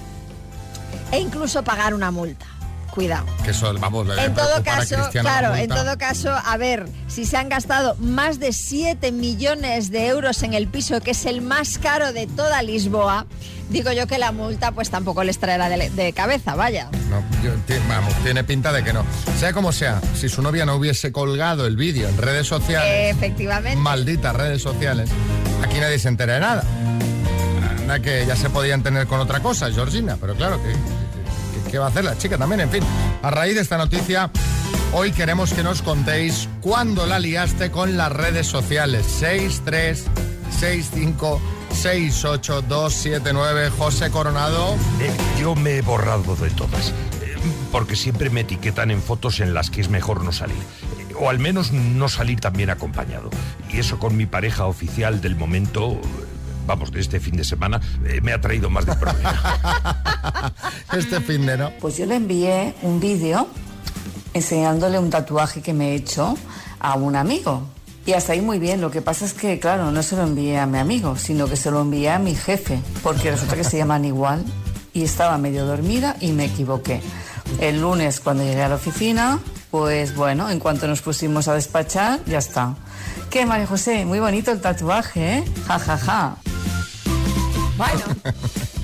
e 1.11 1.19
incluso 1.19 1.63
pagar 1.63 1.93
una 1.93 2.09
multa. 2.11 2.45
Cuidado. 2.99 3.25
Que 3.45 3.51
eso, 3.51 3.73
vamos, 3.79 4.05
le 4.07 4.13
debe 4.15 4.25
En 4.27 4.33
todo 4.33 4.61
caso, 4.61 4.97
claro, 5.13 5.55
en 5.55 5.69
todo 5.69 5.97
caso, 5.97 6.33
a 6.33 6.57
ver, 6.57 6.85
si 7.07 7.25
se 7.25 7.37
han 7.37 7.47
gastado 7.47 7.95
más 7.95 8.41
de 8.41 8.51
7 8.51 9.13
millones 9.13 9.89
de 9.89 10.07
euros 10.07 10.43
en 10.43 10.53
el 10.53 10.67
piso, 10.67 10.99
que 10.99 11.11
es 11.11 11.25
el 11.25 11.39
más 11.41 11.77
caro 11.77 12.11
de 12.11 12.27
toda 12.27 12.61
Lisboa, 12.61 13.25
digo 13.69 13.93
yo 13.93 14.05
que 14.05 14.17
la 14.17 14.33
multa 14.33 14.73
pues 14.73 14.89
tampoco 14.89 15.23
les 15.23 15.39
traerá 15.39 15.69
de, 15.69 15.89
de 15.91 16.11
cabeza, 16.11 16.55
vaya. 16.55 16.89
No, 17.09 17.23
yo- 17.41 17.53
vamos, 17.87 18.13
tiene 18.21 18.43
pinta 18.43 18.73
de 18.73 18.83
que 18.83 18.91
no. 18.91 19.05
Sea 19.39 19.53
como 19.53 19.71
sea, 19.71 20.01
si 20.19 20.27
su 20.27 20.41
novia 20.41 20.65
no 20.65 20.75
hubiese 20.75 21.13
colgado 21.13 21.67
el 21.67 21.77
vídeo 21.77 22.09
en 22.09 22.17
redes 22.17 22.47
sociales, 22.47 23.15
Efectivamente. 23.15 23.77
malditas 23.79 24.35
redes 24.35 24.61
sociales, 24.61 25.09
aquí 25.63 25.79
nadie 25.79 25.99
se 25.99 26.09
entera 26.09 26.33
de 26.33 26.39
nada. 26.41 26.63
Anda 27.79 28.01
que 28.01 28.25
ya 28.25 28.35
se 28.35 28.49
podían 28.49 28.83
tener 28.83 29.07
con 29.07 29.21
otra 29.21 29.39
cosa, 29.39 29.71
Georgina, 29.71 30.17
pero 30.19 30.35
claro, 30.35 30.59
¿qué, 30.61 30.73
qué- 31.69 31.77
va 31.79 31.85
a 31.85 31.89
hacer 31.89 32.03
la 32.03 32.17
chica 32.17 32.37
también? 32.37 32.61
En 32.61 32.69
fin, 32.69 32.83
a 33.21 33.31
raíz 33.31 33.55
de 33.55 33.61
esta 33.61 33.77
noticia, 33.77 34.29
hoy 34.93 35.11
queremos 35.11 35.53
que 35.53 35.63
nos 35.63 35.81
contéis 35.81 36.47
cuándo 36.61 37.05
la 37.05 37.19
liaste 37.19 37.71
con 37.71 37.95
las 37.97 38.11
redes 38.11 38.47
sociales. 38.47 39.05
636568279, 42.39 43.69
José 43.77 44.09
Coronado. 44.11 44.75
Eh, 44.99 45.11
yo 45.39 45.55
me 45.55 45.77
he 45.77 45.81
borrado 45.81 46.35
de 46.35 46.49
todas, 46.51 46.89
eh, 47.21 47.35
porque 47.71 47.95
siempre 47.95 48.29
me 48.29 48.41
etiquetan 48.41 48.91
en 48.91 49.01
fotos 49.01 49.39
en 49.39 49.53
las 49.53 49.69
que 49.69 49.81
es 49.81 49.89
mejor 49.89 50.23
no 50.23 50.31
salir. 50.31 50.57
eh, 50.57 51.13
O 51.21 51.29
al 51.29 51.37
menos 51.39 51.71
no 51.73 52.07
salir 52.07 52.39
también 52.39 52.69
acompañado. 52.69 53.29
Y 53.71 53.79
eso 53.79 53.99
con 53.99 54.15
mi 54.15 54.25
pareja 54.25 54.65
oficial 54.67 55.19
del 55.21 55.35
momento, 55.35 55.99
vamos, 56.69 56.91
de 56.91 56.99
este 56.99 57.19
fin 57.19 57.35
de 57.35 57.43
semana, 57.43 57.81
eh, 58.05 58.21
me 58.21 58.31
ha 58.31 58.39
traído 58.39 58.69
más 58.69 58.85
de 58.85 58.95
problema. 58.95 60.53
este 60.93 61.19
fin 61.19 61.45
de 61.47 61.57
no. 61.57 61.71
Pues 61.81 61.97
yo 61.97 62.05
le 62.05 62.15
envié 62.15 62.75
un 62.83 62.99
vídeo 62.99 63.47
enseñándole 64.35 64.99
un 64.99 65.09
tatuaje 65.09 65.63
que 65.63 65.73
me 65.73 65.89
he 65.89 65.95
hecho 65.95 66.37
a 66.79 66.93
un 66.93 67.15
amigo. 67.15 67.63
Y 68.05 68.13
hasta 68.13 68.33
ahí 68.33 68.41
muy 68.41 68.59
bien. 68.59 68.81
Lo 68.81 68.91
que 68.91 69.01
pasa 69.01 69.25
es 69.25 69.33
que, 69.33 69.59
claro, 69.59 69.91
no 69.91 70.03
se 70.03 70.15
lo 70.15 70.21
envié 70.21 70.59
a 70.59 70.67
mi 70.67 70.77
amigo, 70.77 71.17
sino 71.17 71.47
que 71.47 71.55
se 71.55 71.71
lo 71.71 71.81
envié 71.81 72.11
a 72.11 72.19
mi 72.19 72.35
jefe, 72.35 72.79
porque 73.01 73.31
resulta 73.31 73.55
que 73.55 73.63
se 73.63 73.77
llaman 73.77 74.05
igual 74.05 74.45
y 74.93 75.03
estaba 75.03 75.39
medio 75.39 75.65
dormida 75.65 76.17
y 76.21 76.31
me 76.33 76.45
equivoqué. 76.45 77.01
El 77.59 77.81
lunes, 77.81 78.19
cuando 78.19 78.43
llegué 78.43 78.61
a 78.61 78.69
la 78.69 78.75
oficina, 78.75 79.39
pues 79.71 80.15
bueno, 80.15 80.51
en 80.51 80.59
cuanto 80.59 80.87
nos 80.87 81.01
pusimos 81.01 81.47
a 81.47 81.55
despachar, 81.55 82.23
ya 82.25 82.37
está. 82.37 82.75
¿Qué, 83.31 83.47
María 83.47 83.65
José? 83.65 84.05
Muy 84.05 84.19
bonito 84.19 84.51
el 84.51 84.61
tatuaje, 84.61 85.37
¿eh? 85.37 85.43
Ja, 85.67 85.79
ja, 85.79 85.97
ja. 85.97 86.37
Bueno, 87.79 88.01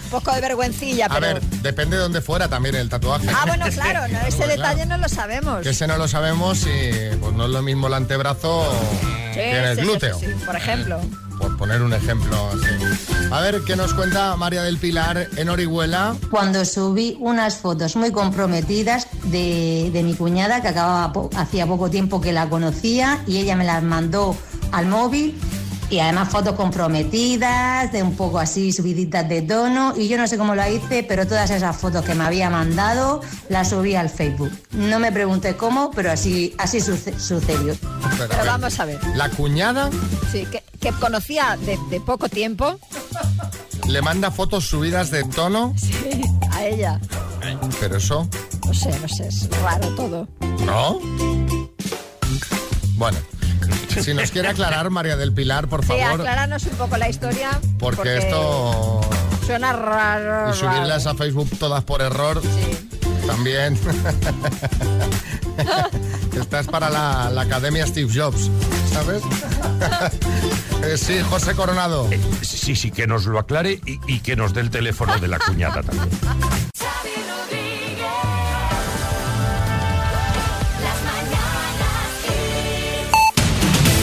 un 0.06 0.10
poco 0.10 0.34
de 0.34 0.42
vergüencilla, 0.42 1.06
A 1.08 1.10
pero... 1.20 1.28
ver, 1.28 1.42
depende 1.62 1.98
de 1.98 2.02
dónde 2.04 2.22
fuera 2.22 2.48
también 2.48 2.74
el 2.76 2.90
tatuaje. 2.90 3.28
Ah, 3.30 3.44
bueno, 3.46 3.66
claro, 3.74 4.08
no, 4.12 4.20
ese 4.28 4.38
Claro. 4.38 4.52
detalle 4.54 4.86
no 4.88 4.98
lo 4.98 5.10
sabemos. 5.10 5.62
Que 5.62 5.70
ese 5.70 5.86
no 5.88 5.98
lo 5.98 6.08
sabemos 6.08 6.62
y 6.66 7.16
pues 7.18 7.34
no 7.34 7.46
es 7.46 7.52
lo 7.52 7.62
mismo 7.62 7.88
el 7.88 7.94
antebrazo 7.94 8.72
Sí, 9.34 9.40
que 9.42 9.58
en 9.60 9.66
el 9.66 9.76
sí, 9.76 9.82
sí, 9.82 9.88
glúteo. 9.88 10.20
sí, 10.20 10.26
sí, 10.28 10.46
por 10.46 10.56
ejemplo. 10.56 11.00
Por 11.38 11.58
poner 11.58 11.82
un 11.82 11.92
ejemplo 11.94 12.50
así. 12.52 13.28
A 13.30 13.42
ver, 13.42 13.60
¿qué 13.68 13.76
nos 13.76 13.94
cuenta 13.94 14.38
María 14.38 14.64
del 14.64 14.78
Pilar 14.78 15.28
en 15.36 15.50
Orihuela? 15.50 16.16
Cuando 16.32 16.64
subí 16.64 17.18
unas 17.20 17.58
fotos 17.58 17.98
muy 17.98 18.14
comprometidas 18.14 19.08
de, 19.24 19.90
de 19.92 20.04
mi 20.04 20.14
cuñada, 20.16 20.62
que 20.62 20.70
acababa 20.70 21.12
po- 21.12 21.30
hacía 21.36 21.68
poco 21.68 21.90
tiempo 21.90 22.22
que 22.22 22.32
la 22.32 22.48
conocía, 22.48 23.22
y 23.28 23.40
ella 23.40 23.58
me 23.58 23.66
las 23.66 23.84
mandó 23.84 24.38
al 24.72 24.86
móvil. 24.86 25.38
Y 25.90 26.00
además 26.00 26.30
fotos 26.30 26.56
comprometidas, 26.56 27.92
de 27.92 28.02
un 28.02 28.16
poco 28.16 28.40
así 28.40 28.72
subiditas 28.72 29.28
de 29.30 29.42
tono. 29.44 29.94
Y 29.96 30.08
yo 30.08 30.18
no 30.18 30.28
sé 30.28 30.38
cómo 30.38 30.56
lo 30.56 30.68
hice, 30.68 31.04
pero 31.04 31.28
todas 31.28 31.50
esas 31.52 31.76
fotos 31.78 32.04
que 32.04 32.16
me 32.16 32.24
había 32.24 32.50
mandado 32.50 33.22
las 33.50 33.70
subí 33.70 33.96
al 33.96 34.10
Facebook. 34.10 34.52
No 34.72 35.00
me 35.00 35.12
pregunté 35.12 35.56
cómo, 35.56 35.92
pero 35.92 36.12
así, 36.12 36.56
así 36.58 36.80
suce- 36.82 37.18
sucedió. 37.20 37.76
Pero, 38.18 38.30
Pero 38.30 38.46
vamos 38.46 38.80
a 38.80 38.86
ver. 38.86 39.00
La 39.16 39.30
cuñada 39.30 39.90
Sí, 40.32 40.46
que, 40.52 40.64
que 40.80 40.92
conocía 40.94 41.58
de, 41.66 41.78
de 41.90 42.00
poco 42.02 42.30
tiempo 42.30 42.80
le 43.88 44.02
manda 44.02 44.32
fotos 44.32 44.66
subidas 44.68 45.12
de 45.12 45.24
tono, 45.24 45.74
sí, 45.78 45.92
a 46.52 46.66
ella. 46.66 47.00
pero 47.80 47.98
eso, 47.98 48.28
No 48.66 48.74
sé, 48.74 49.00
no 49.00 49.08
sé, 49.08 49.28
es 49.28 49.48
raro 49.62 49.88
todo. 49.96 50.28
¿no? 50.66 51.00
Bueno, 52.96 53.18
si 54.04 54.14
nos 54.14 54.32
quiere 54.32 54.48
aclarar 54.50 54.90
María 54.90 55.16
del 55.18 55.32
Pilar, 55.34 55.68
por 55.68 55.82
Sí, 55.82 55.88
favor, 55.88 56.22
acláranos 56.22 56.64
un 56.64 56.78
poco 56.78 56.98
la 56.98 57.10
historia. 57.10 57.60
porque, 57.80 58.18
esto 58.18 59.02
Suena 59.46 59.74
raro. 59.74 60.52
y 60.52 60.54
subirlas 60.54 61.06
raro. 61.06 61.16
a 61.16 61.20
Facebook 61.24 61.50
todas 61.60 61.84
por 61.84 62.02
error, 62.02 62.42
también. 63.28 63.78
Esta 66.40 66.60
es 66.60 66.68
para 66.68 66.90
la, 66.90 67.30
la 67.32 67.42
Academia 67.42 67.88
Steve 67.88 68.12
Jobs, 68.14 68.50
¿sabes? 68.92 69.22
Eh, 70.84 70.98
sí, 71.00 71.18
José 71.32 71.56
Coronado. 71.56 72.08
Sí, 72.44 72.76
sí, 72.76 72.92
que 72.92 73.08
nos 73.08 73.26
lo 73.26 73.40
aclare 73.40 73.80
y, 73.88 74.00
y 74.08 74.20
que 74.20 74.36
nos 74.36 74.54
dé 74.54 74.62
el 74.62 74.70
teléfono 74.70 75.18
de 75.18 75.28
la 75.28 75.40
cuñada 75.40 75.82
también. 75.82 76.10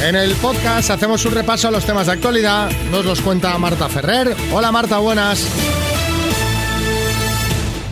En 0.03 0.17
el 0.17 0.35
podcast 0.35 0.91
hacemos 0.91 1.25
un 1.27 1.33
repaso 1.33 1.69
a 1.69 1.71
los 1.71 1.87
temas 1.87 2.07
de 2.07 2.13
actualidad. 2.13 2.69
Nos 2.91 3.05
los 3.05 3.21
cuenta 3.21 3.57
Marta 3.57 3.89
Ferrer. 3.89 4.35
Hola 4.53 4.73
Marta, 4.73 4.99
buenas. 4.99 5.47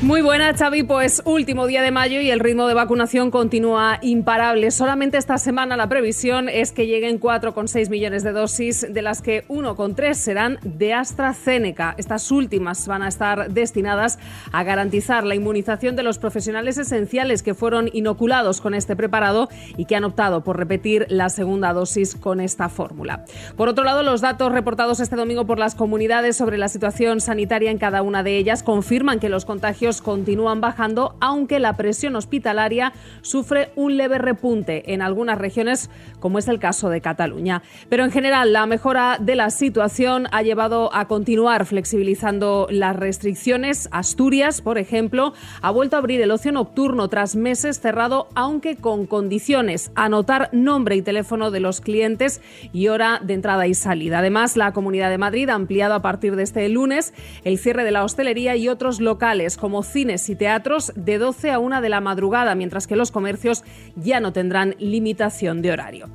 Muy 0.02 0.23
buena, 0.23 0.54
Xavi. 0.54 0.83
Pues 0.83 1.21
último 1.26 1.66
día 1.66 1.83
de 1.83 1.90
mayo 1.90 2.23
y 2.23 2.30
el 2.30 2.40
ritmo 2.40 2.66
de 2.66 2.73
vacunación 2.73 3.30
continúa 3.30 3.99
imparable. 4.00 4.71
Solamente 4.71 5.19
esta 5.19 5.37
semana 5.37 5.76
la 5.76 5.90
previsión 5.90 6.49
es 6.49 6.73
que 6.73 6.87
lleguen 6.87 7.21
4,6 7.21 7.90
millones 7.90 8.23
de 8.23 8.33
dosis, 8.33 8.87
de 8.90 9.02
las 9.02 9.21
que 9.21 9.47
1,3 9.49 10.14
serán 10.14 10.59
de 10.62 10.95
AstraZeneca. 10.95 11.95
Estas 11.99 12.30
últimas 12.30 12.87
van 12.87 13.02
a 13.02 13.09
estar 13.09 13.50
destinadas 13.50 14.19
a 14.52 14.62
garantizar 14.62 15.25
la 15.25 15.35
inmunización 15.35 15.97
de 15.97 16.02
los 16.02 16.16
profesionales 16.16 16.78
esenciales 16.78 17.42
que 17.42 17.52
fueron 17.52 17.90
inoculados 17.92 18.62
con 18.62 18.73
este 18.73 18.97
preparado 18.97 19.50
y 19.76 19.85
que 19.85 19.97
han 19.97 20.04
optado 20.04 20.42
por 20.42 20.57
repetir 20.57 21.04
la 21.11 21.28
segunda 21.28 21.75
dosis 21.75 22.14
con 22.14 22.40
esta 22.40 22.71
fórmula. 22.71 23.26
Por 23.54 23.69
otro 23.69 23.85
lado, 23.85 24.02
los 24.02 24.23
datos 24.23 24.50
reportados 24.50 24.99
este 24.99 25.16
domingo 25.16 25.45
por 25.47 25.59
las 25.59 25.75
comunidades 25.75 26.38
sobre 26.38 26.57
la 26.57 26.69
situación 26.69 27.21
sanitaria 27.21 27.71
en 27.71 27.76
cada 27.76 28.00
una 28.00 28.23
de 28.23 28.38
ellas 28.38 28.62
confirman 28.62 29.21
que 29.21 29.28
los 29.28 29.45
contagios 29.45 29.89
contagios 29.90 30.00
continúan 30.02 30.61
bajando, 30.61 31.16
aunque 31.20 31.59
la 31.59 31.76
presión 31.76 32.14
hospitalaria 32.14 32.92
sufre 33.23 33.73
un 33.75 33.97
leve 33.97 34.18
repunte 34.18 34.92
en 34.92 35.02
algunas 35.02 35.38
regiones, 35.38 35.90
como 36.20 36.38
es 36.38 36.49
el 36.49 36.59
caso 36.59 36.90
de 36.90 37.00
Cataluña. 37.00 37.62
Pero 37.88 38.04
en 38.04 38.12
general, 38.12 38.52
la 38.52 38.66
mejora 38.66 39.18
de 39.18 39.35
la 39.35 39.50
situación 39.50 40.28
ha 40.30 40.42
llevado 40.42 40.94
a 40.94 41.09
continuar 41.09 41.66
flexibilizando 41.66 42.68
las 42.70 42.94
restricciones. 42.94 43.88
Asturias, 43.90 44.61
por 44.61 44.78
ejemplo, 44.78 45.32
ha 45.62 45.70
vuelto 45.70 45.97
a 45.97 45.99
abrir 45.99 46.20
el 46.20 46.30
ocio 46.30 46.52
nocturno 46.52 47.09
tras 47.09 47.35
meses 47.35 47.80
cerrado, 47.80 48.28
aunque 48.35 48.76
con 48.76 49.06
condiciones. 49.06 49.90
Anotar 49.94 50.50
nombre 50.52 50.97
y 50.97 51.02
teléfono 51.02 51.50
de 51.50 51.61
los 51.61 51.80
clientes 51.80 52.40
y 52.73 52.88
hora 52.88 53.20
de 53.23 53.35
entrada 53.35 53.66
y 53.66 53.75
salida. 53.75 54.18
Además, 54.18 54.56
la 54.56 54.73
Comunidad 54.73 55.11
de 55.11 55.18
Madrid 55.18 55.49
ha 55.49 55.54
ampliado 55.54 55.94
a 55.94 56.02
partir 56.02 56.37
de 56.37 56.42
este 56.42 56.68
lunes 56.68 57.12
el 57.44 57.59
cierre 57.59 57.85
de 57.85 57.90
la 57.90 58.04
hostelería 58.04 58.56
y 58.56 58.68
otros 58.68 59.00
locales 59.00 59.56
como 59.56 59.79
cines 59.82 60.28
y 60.28 60.37
teatros 60.37 60.92
de 60.96 61.18
12 61.18 61.50
a 61.50 61.58
1 61.58 61.80
de 61.80 61.88
la 61.88 62.00
madrugada, 62.00 62.54
mientras 62.54 62.87
que 62.87 62.96
los 62.96 63.10
comercios 63.10 63.64
ya 63.96 64.20
no 64.20 64.32
tendrán 64.32 64.75
limitación 64.78 65.62
de 65.62 65.72
horario. 65.72 66.08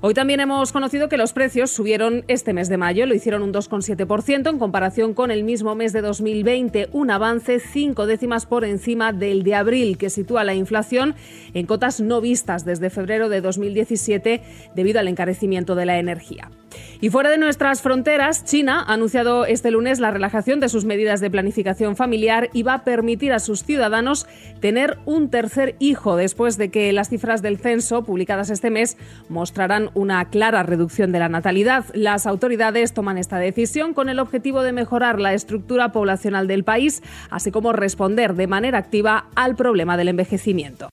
Hoy 0.00 0.14
también 0.14 0.40
hemos 0.40 0.72
conocido 0.72 1.08
que 1.08 1.16
los 1.16 1.32
precios 1.32 1.70
subieron 1.70 2.24
este 2.28 2.52
mes 2.52 2.68
de 2.68 2.76
mayo, 2.76 3.06
lo 3.06 3.14
hicieron 3.14 3.42
un 3.42 3.52
2,7% 3.52 4.50
en 4.50 4.58
comparación 4.58 5.14
con 5.14 5.30
el 5.30 5.44
mismo 5.44 5.74
mes 5.74 5.92
de 5.92 6.00
2020, 6.00 6.88
un 6.92 7.10
avance 7.10 7.60
cinco 7.60 8.06
décimas 8.06 8.46
por 8.46 8.64
encima 8.64 9.12
del 9.12 9.42
de 9.42 9.54
abril, 9.54 9.98
que 9.98 10.10
sitúa 10.10 10.44
la 10.44 10.54
inflación 10.54 11.14
en 11.54 11.66
cotas 11.66 12.00
no 12.00 12.20
vistas 12.20 12.64
desde 12.64 12.90
febrero 12.90 13.28
de 13.28 13.40
2017 13.40 14.42
debido 14.74 15.00
al 15.00 15.08
encarecimiento 15.08 15.74
de 15.74 15.86
la 15.86 15.98
energía. 15.98 16.50
Y 17.00 17.10
fuera 17.10 17.30
de 17.30 17.38
nuestras 17.38 17.82
fronteras, 17.82 18.44
China 18.44 18.84
ha 18.86 18.94
anunciado 18.94 19.44
este 19.44 19.70
lunes 19.70 20.00
la 20.00 20.10
relajación 20.10 20.60
de 20.60 20.68
sus 20.68 20.84
medidas 20.84 21.20
de 21.20 21.30
planificación 21.30 21.96
familiar 21.96 22.48
y 22.52 22.62
va 22.62 22.74
a 22.74 22.84
permitir 22.84 23.11
a 23.32 23.38
sus 23.38 23.62
ciudadanos 23.62 24.26
tener 24.60 24.98
un 25.04 25.28
tercer 25.28 25.76
hijo 25.78 26.16
después 26.16 26.56
de 26.56 26.70
que 26.70 26.92
las 26.92 27.10
cifras 27.10 27.42
del 27.42 27.58
censo 27.58 28.02
publicadas 28.04 28.50
este 28.50 28.70
mes 28.70 28.96
mostrarán 29.28 29.90
una 29.94 30.24
clara 30.30 30.62
reducción 30.62 31.12
de 31.12 31.18
la 31.18 31.28
natalidad. 31.28 31.84
Las 31.94 32.26
autoridades 32.26 32.94
toman 32.94 33.18
esta 33.18 33.38
decisión 33.38 33.92
con 33.92 34.08
el 34.08 34.18
objetivo 34.18 34.62
de 34.62 34.72
mejorar 34.72 35.20
la 35.20 35.34
estructura 35.34 35.92
poblacional 35.92 36.48
del 36.48 36.64
país, 36.64 37.02
así 37.30 37.50
como 37.50 37.72
responder 37.72 38.34
de 38.34 38.46
manera 38.46 38.78
activa 38.78 39.26
al 39.34 39.56
problema 39.56 39.96
del 39.96 40.08
envejecimiento. 40.08 40.88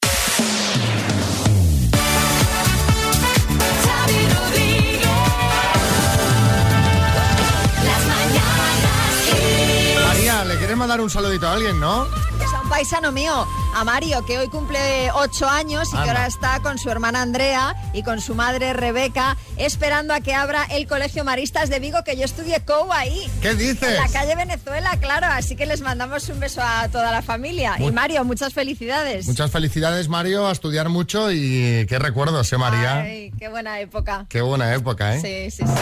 Mandar 10.90 11.02
un 11.04 11.10
saludito 11.12 11.48
a 11.48 11.54
alguien, 11.54 11.80
no? 11.80 12.08
Es 12.44 12.52
a 12.52 12.62
un 12.64 12.68
paisano 12.70 13.12
mío, 13.12 13.46
a 13.76 13.84
Mario, 13.84 14.26
que 14.26 14.40
hoy 14.40 14.48
cumple 14.48 15.12
ocho 15.14 15.48
años 15.48 15.88
y 15.90 15.92
Anda. 15.92 16.04
que 16.04 16.10
ahora 16.10 16.26
está 16.26 16.60
con 16.62 16.80
su 16.80 16.90
hermana 16.90 17.22
Andrea 17.22 17.76
y 17.94 18.02
con 18.02 18.20
su 18.22 18.34
madre 18.34 18.74
Rebeca, 18.74 19.38
esperando 19.58 20.16
a 20.16 20.20
que 20.22 20.34
abra 20.34 20.64
el 20.72 20.88
Colegio 20.88 21.24
Maristas 21.24 21.70
de 21.70 21.80
Vigo, 21.80 22.00
que 22.04 22.18
yo 22.18 22.26
estudié 22.26 22.62
COU 22.66 22.92
ahí. 22.92 23.30
¿Qué 23.40 23.54
dices? 23.54 23.84
En 23.84 23.98
la 23.98 24.08
calle 24.08 24.34
Venezuela, 24.36 24.98
claro. 25.00 25.28
Así 25.30 25.56
que 25.56 25.68
les 25.68 25.82
mandamos 25.82 26.28
un 26.30 26.40
beso 26.40 26.60
a 26.64 26.88
toda 26.90 27.12
la 27.12 27.22
familia. 27.22 27.76
Muy- 27.78 27.90
Y 27.90 27.92
Mario, 27.92 28.26
muchas 28.26 28.56
felicidades. 28.56 29.28
Muchas 29.28 29.52
felicidades, 29.52 30.08
Mario, 30.10 30.48
a 30.48 30.52
estudiar 30.52 30.90
mucho 30.90 31.32
y 31.32 31.86
qué 31.88 32.00
recuerdos, 32.00 32.52
¿eh, 32.52 32.58
María? 32.58 33.02
Ay, 33.02 33.32
qué 33.38 33.48
buena 33.48 33.80
época. 33.80 34.26
Qué 34.28 34.42
buena 34.42 34.74
época, 34.74 35.16
¿eh? 35.18 35.22
Sí, 35.22 35.52
sí, 35.56 35.64
sí. 35.68 35.74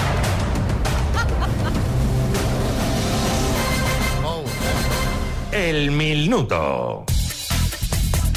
El 5.57 5.89
minuto. 5.89 7.03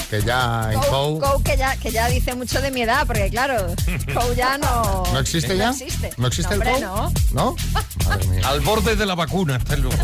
Que 0.08 0.22
ya 0.22 0.70
en 0.72 0.80
Cou, 0.80 1.20
COU... 1.20 1.42
Que 1.42 1.54
ya, 1.56 1.76
que 1.76 1.90
ya 1.92 2.08
dice 2.08 2.34
mucho 2.34 2.60
de 2.62 2.70
mi 2.70 2.80
edad, 2.82 3.06
porque 3.06 3.28
claro, 3.28 3.74
Cou 4.14 4.34
ya 4.34 4.56
no... 4.56 5.04
¿No 5.12 5.18
existe 5.20 5.54
ya? 5.56 5.66
No 5.66 5.72
existe. 5.72 6.10
¿No 6.16 6.26
existe 6.28 6.54
el 6.54 6.60
hombre, 6.62 6.72
COU? 6.80 6.80
no. 6.80 7.12
¿No? 7.32 7.56
Madre 8.08 8.26
mía. 8.28 8.40
Al 8.48 8.60
borde 8.60 8.96
de 8.96 9.04
la 9.06 9.14
vacuna 9.14 9.56
está 9.56 9.74
el 9.74 9.82
loco. 9.82 9.96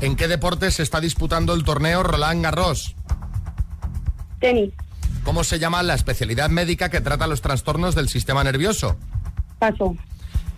¿En 0.00 0.16
qué 0.16 0.26
deporte 0.28 0.70
se 0.70 0.82
está 0.82 1.00
disputando 1.00 1.52
el 1.54 1.64
torneo 1.64 2.02
Roland 2.02 2.42
Garros? 2.42 2.94
Tenis. 4.40 4.72
¿Cómo 5.24 5.44
se 5.44 5.58
llama 5.58 5.82
la 5.82 5.94
especialidad 5.94 6.50
médica 6.50 6.90
que 6.90 7.00
trata 7.00 7.26
los 7.26 7.40
trastornos 7.40 7.94
del 7.94 8.10
sistema 8.10 8.44
nervioso? 8.44 8.98
Paso. 9.58 9.96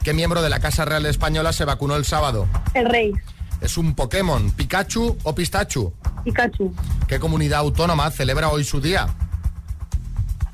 ¿Qué 0.06 0.14
miembro 0.14 0.40
de 0.40 0.48
la 0.48 0.60
Casa 0.60 0.84
Real 0.84 1.04
Española 1.06 1.52
se 1.52 1.64
vacunó 1.64 1.96
el 1.96 2.04
sábado? 2.04 2.46
El 2.74 2.88
rey. 2.88 3.12
¿Es 3.60 3.76
un 3.76 3.96
Pokémon, 3.96 4.52
Pikachu 4.52 5.18
o 5.24 5.34
Pistachu? 5.34 5.92
Pikachu. 6.22 6.72
¿Qué 7.08 7.18
comunidad 7.18 7.58
autónoma 7.58 8.08
celebra 8.12 8.50
hoy 8.50 8.62
su 8.62 8.80
día? 8.80 9.08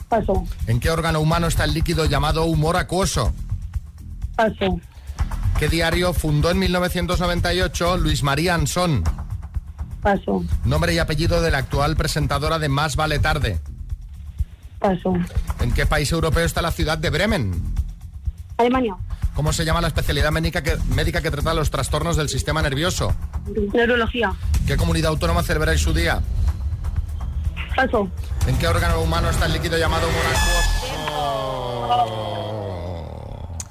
Paso. 0.09 0.47
¿En 0.67 0.81
qué 0.81 0.89
órgano 0.89 1.21
humano 1.21 1.49
está 1.49 1.65
el 1.65 1.75
líquido 1.75 2.07
llamado 2.07 2.47
humor 2.47 2.79
acuoso? 2.79 3.35
Paso. 4.37 4.81
¿Qué 5.59 5.69
diario 5.69 6.15
fundó 6.15 6.51
en 6.51 6.59
1998 6.59 7.99
Luis 7.99 8.23
María 8.23 8.55
Ansón? 8.55 9.05
Paso. 10.01 10.47
Nombre 10.65 10.95
y 10.95 10.99
apellido 10.99 11.43
de 11.43 11.51
la 11.51 11.59
actual 11.59 11.95
presentadora 11.95 12.59
de 12.59 12.71
Más 12.71 12.97
vale 12.97 13.19
tarde. 13.19 13.61
Paso. 14.79 15.13
¿En 15.61 15.73
qué 15.73 15.85
país 15.85 16.11
europeo 16.11 16.47
está 16.47 16.63
la 16.63 16.73
ciudad 16.73 16.97
de 16.97 17.11
Bremen? 17.11 17.53
Alemania. 18.57 18.97
¿Cómo 19.35 19.53
se 19.53 19.65
llama 19.65 19.81
la 19.81 19.89
especialidad 19.89 20.31
médica 20.31 20.63
que, 20.63 20.77
médica 20.95 21.23
que 21.23 21.31
trata 21.31 21.55
los 21.55 21.71
trastornos 21.71 22.17
del 22.17 22.29
sistema 22.29 22.61
nervioso? 22.61 23.15
Neurología. 23.73 24.33
¿Qué 24.67 24.77
comunidad 24.77 25.11
autónoma 25.11 25.43
celebra 25.43 25.73
hoy 25.73 25.79
su 25.79 25.95
día? 25.95 26.21
Paso. 27.75 28.11
¿En 28.47 28.59
qué 28.59 28.69
órgano 28.69 29.01
humano 29.01 29.31
está 29.31 29.47
el 29.47 29.55
líquido 29.55 29.79
llamado 29.79 30.07
humor 30.09 30.23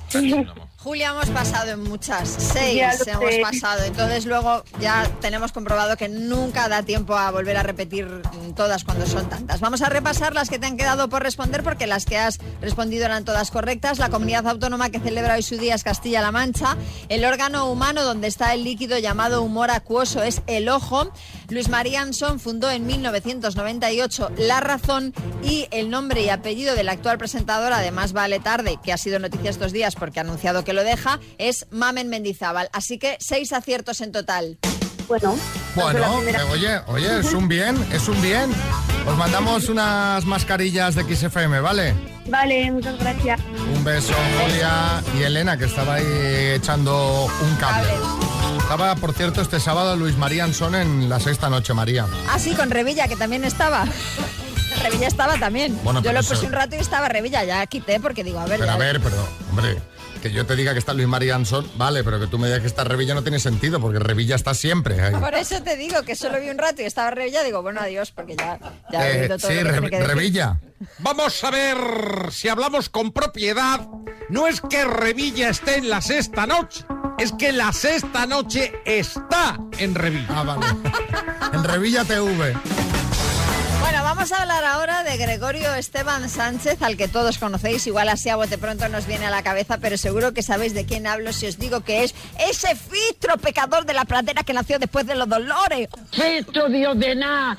acuoso? 0.10 0.56
Julia, 0.84 1.10
hemos 1.10 1.30
pasado 1.30 1.70
en 1.70 1.84
muchas, 1.84 2.28
seis 2.28 2.82
hemos 3.06 3.30
sé. 3.30 3.40
pasado. 3.40 3.84
Entonces 3.84 4.26
luego 4.26 4.64
ya 4.80 5.08
tenemos 5.22 5.52
comprobado 5.52 5.96
que 5.96 6.10
nunca 6.10 6.68
da 6.70 6.82
tiempo 6.82 7.16
a 7.16 7.30
volver 7.30 7.56
a 7.56 7.62
repetir 7.62 8.08
todas 8.56 8.84
cuando 8.84 9.06
son 9.06 9.30
tantas. 9.30 9.60
Vamos 9.60 9.84
a 9.84 9.90
repasar 9.90 10.34
las 10.34 10.50
que 10.50 10.58
te 10.58 10.66
han 10.66 10.78
quedado 10.78 11.08
por 11.08 11.22
responder 11.22 11.62
porque 11.62 11.86
las 11.86 12.06
que 12.06 12.18
has 12.18 12.40
respondido 12.62 13.06
eran 13.06 13.26
todas 13.26 13.52
correctas. 13.52 14.00
La 14.00 14.10
comunidad 14.10 14.48
autónoma 14.48 14.90
que 14.90 15.00
celebra 15.00 15.36
hoy 15.36 15.44
su 15.44 15.56
día 15.60 15.76
es 15.76 15.84
Castilla-La 15.84 16.32
Mancha. 16.32 16.76
El 17.10 17.26
órgano 17.26 17.70
humano 17.70 18.04
donde 18.04 18.28
está 18.28 18.56
el 18.56 18.64
líquido 18.64 18.98
llamado 18.98 19.44
humor 19.44 19.70
acuoso 19.70 20.24
es 20.24 20.42
el 20.48 20.68
ojo. 20.68 21.12
Luis 21.50 21.70
María 21.70 22.02
Anson 22.02 22.40
fundó 22.40 22.72
en 22.72 22.88
1998 22.88 24.32
La 24.38 24.62
Razón 24.62 25.14
y 25.44 25.68
el 25.70 25.92
nombre 25.92 26.24
y 26.24 26.30
apellido 26.30 26.74
de 26.74 26.84
la 26.84 26.94
actual 26.94 27.20
presentadora 27.20 27.80
de 27.82 27.92
Más 27.92 28.14
Vale 28.14 28.40
Tarde, 28.40 28.80
que 28.84 28.92
ha 28.92 28.98
sido 28.98 29.20
noticia 29.20 29.52
estos 29.52 29.74
días 29.74 29.96
porque 29.96 30.20
ha 30.20 30.24
anunciado 30.24 30.64
que 30.64 30.71
lo 30.74 30.84
deja, 30.84 31.20
es 31.38 31.66
Mamen 31.72 32.10
Mendizábal. 32.10 32.70
Así 32.74 32.98
que 32.98 33.18
seis 33.20 33.54
aciertos 33.54 34.02
en 34.02 34.12
total. 34.12 34.58
Bueno. 35.08 35.38
Bueno, 35.76 36.22
eh, 36.24 36.38
oye, 36.52 36.80
oye, 36.88 37.20
es 37.20 37.34
un 37.34 37.48
bien, 37.48 37.76
es 37.92 38.08
un 38.08 38.22
bien. 38.22 38.52
Os 39.06 39.18
mandamos 39.18 39.68
unas 39.68 40.26
mascarillas 40.26 40.96
de 40.96 41.04
XFM, 41.04 41.60
¿vale? 41.60 41.94
Vale, 42.28 42.72
muchas 42.72 42.98
gracias. 43.00 43.42
Un 43.76 43.84
beso, 43.84 44.14
Julia 44.40 45.02
y 45.18 45.24
Elena, 45.24 45.58
que 45.58 45.66
estaba 45.66 45.96
ahí 45.96 46.54
echando 46.56 47.26
un 47.42 47.56
cable. 47.56 47.90
Estaba, 48.60 48.96
por 48.96 49.14
cierto, 49.14 49.42
este 49.42 49.60
sábado 49.60 49.98
Luis 49.98 50.18
María 50.18 50.46
Ansón 50.46 50.76
en 50.76 51.10
la 51.10 51.20
sexta 51.20 51.50
noche, 51.50 51.74
María. 51.74 52.06
Ah, 52.30 52.40
sí, 52.40 52.54
con 52.54 52.70
Revilla, 52.70 53.08
que 53.08 53.18
también 53.18 53.44
estaba. 53.44 53.86
Revilla 54.82 55.08
estaba 55.08 55.38
también. 55.38 55.78
Bueno, 55.84 56.02
Yo 56.02 56.12
lo 56.14 56.20
eso- 56.20 56.34
puse 56.34 56.46
un 56.46 56.52
rato 56.54 56.76
y 56.76 56.80
estaba 56.80 57.08
Revilla. 57.10 57.44
Ya 57.44 57.66
quité 57.68 58.00
porque 58.00 58.24
digo, 58.24 58.40
a 58.40 58.46
ver. 58.46 58.60
Pero 58.60 58.66
ya- 58.66 58.74
a 58.74 58.78
ver, 58.78 59.00
pero, 59.02 59.28
hombre, 59.50 59.78
que 60.22 60.32
yo 60.32 60.46
te 60.46 60.56
diga 60.56 60.74
que 60.74 60.80
está 60.80 60.94
Luis 60.94 61.08
María 61.08 61.34
Ansón, 61.36 61.68
vale, 61.78 62.04
pero 62.04 62.20
que 62.20 62.28
tú 62.28 62.38
me 62.38 62.46
digas 62.48 62.62
que 62.62 62.68
está 62.68 62.84
Revilla 62.84 63.14
no 63.16 63.24
tiene 63.24 63.40
sentido, 63.40 63.80
porque 63.80 63.98
Revilla 64.00 64.36
está 64.36 64.54
siempre 64.54 65.02
ahí. 65.02 65.14
Por 65.16 65.34
eso 65.34 65.62
te 65.64 65.76
digo 65.78 66.04
que 66.04 66.16
solo 66.16 66.40
vi 66.40 66.50
un 66.50 66.58
rato 66.60 66.82
y 66.82 66.86
estaba 66.86 67.10
Revilla. 67.12 67.44
Digo, 67.44 67.62
bueno, 67.62 67.82
adiós, 67.82 68.12
porque 68.12 68.36
ya, 68.36 68.60
ya 68.92 69.10
he 69.10 69.26
Eh, 69.26 69.28
todo 69.28 69.40
sí, 69.40 69.48
lo 69.48 69.50
que 69.54 69.64
Re- 69.64 69.72
tiene 69.72 69.90
que 69.90 69.96
decir. 69.98 70.08
Revilla. 70.16 70.60
Vamos 71.00 71.44
a 71.44 71.50
ver 71.52 71.78
si 72.32 72.50
hablamos 72.50 72.90
con 72.90 73.12
propiedad 73.12 73.82
No 74.30 74.48
es 74.48 74.62
que 74.62 74.86
Revilla 74.86 75.50
esté 75.50 75.76
en 75.78 75.90
la 75.90 76.02
sexta 76.02 76.48
noche, 76.48 76.86
es 77.18 77.34
que 77.34 77.52
la 77.52 77.74
sexta 77.74 78.26
noche 78.26 78.72
está 78.86 79.58
en 79.78 79.94
Revilla. 79.94 80.28
Ah, 80.30 80.44
vale. 80.44 80.66
En 81.54 81.64
Revilla 81.66 82.06
TV. 82.06 82.56
Bueno, 83.92 84.06
vamos 84.06 84.32
a 84.32 84.42
hablar 84.44 84.64
ahora 84.64 85.04
de 85.04 85.18
Gregorio 85.18 85.76
Esteban 85.76 86.30
Sánchez, 86.30 86.82
al 86.82 86.96
que 86.96 87.10
todos 87.10 87.38
conocéis. 87.38 87.86
Igual 87.88 88.08
así 88.08 88.30
a 88.30 88.38
bote 88.38 88.58
pronto 88.58 88.88
nos 88.88 89.06
viene 89.06 89.26
a 89.26 89.30
la 89.30 89.44
cabeza, 89.44 89.80
pero 89.80 89.98
seguro 89.98 90.34
que 90.34 90.44
sabéis 90.44 90.74
de 90.74 90.86
quién 90.86 91.08
hablo 91.08 91.34
si 91.34 91.46
os 91.46 91.60
digo 91.60 91.82
que 91.82 92.06
es 92.06 92.16
ese 92.40 92.74
filtro 92.74 93.36
pecador 93.36 93.86
de 93.86 93.94
la 93.94 94.06
pradera 94.06 94.44
que 94.44 94.54
nació 94.54 94.80
después 94.80 95.06
de 95.08 95.16
los 95.16 95.28
dolores. 95.28 95.90
Filtro 96.10 96.70
Dios 96.70 96.98
de 96.98 97.16
nada. 97.16 97.58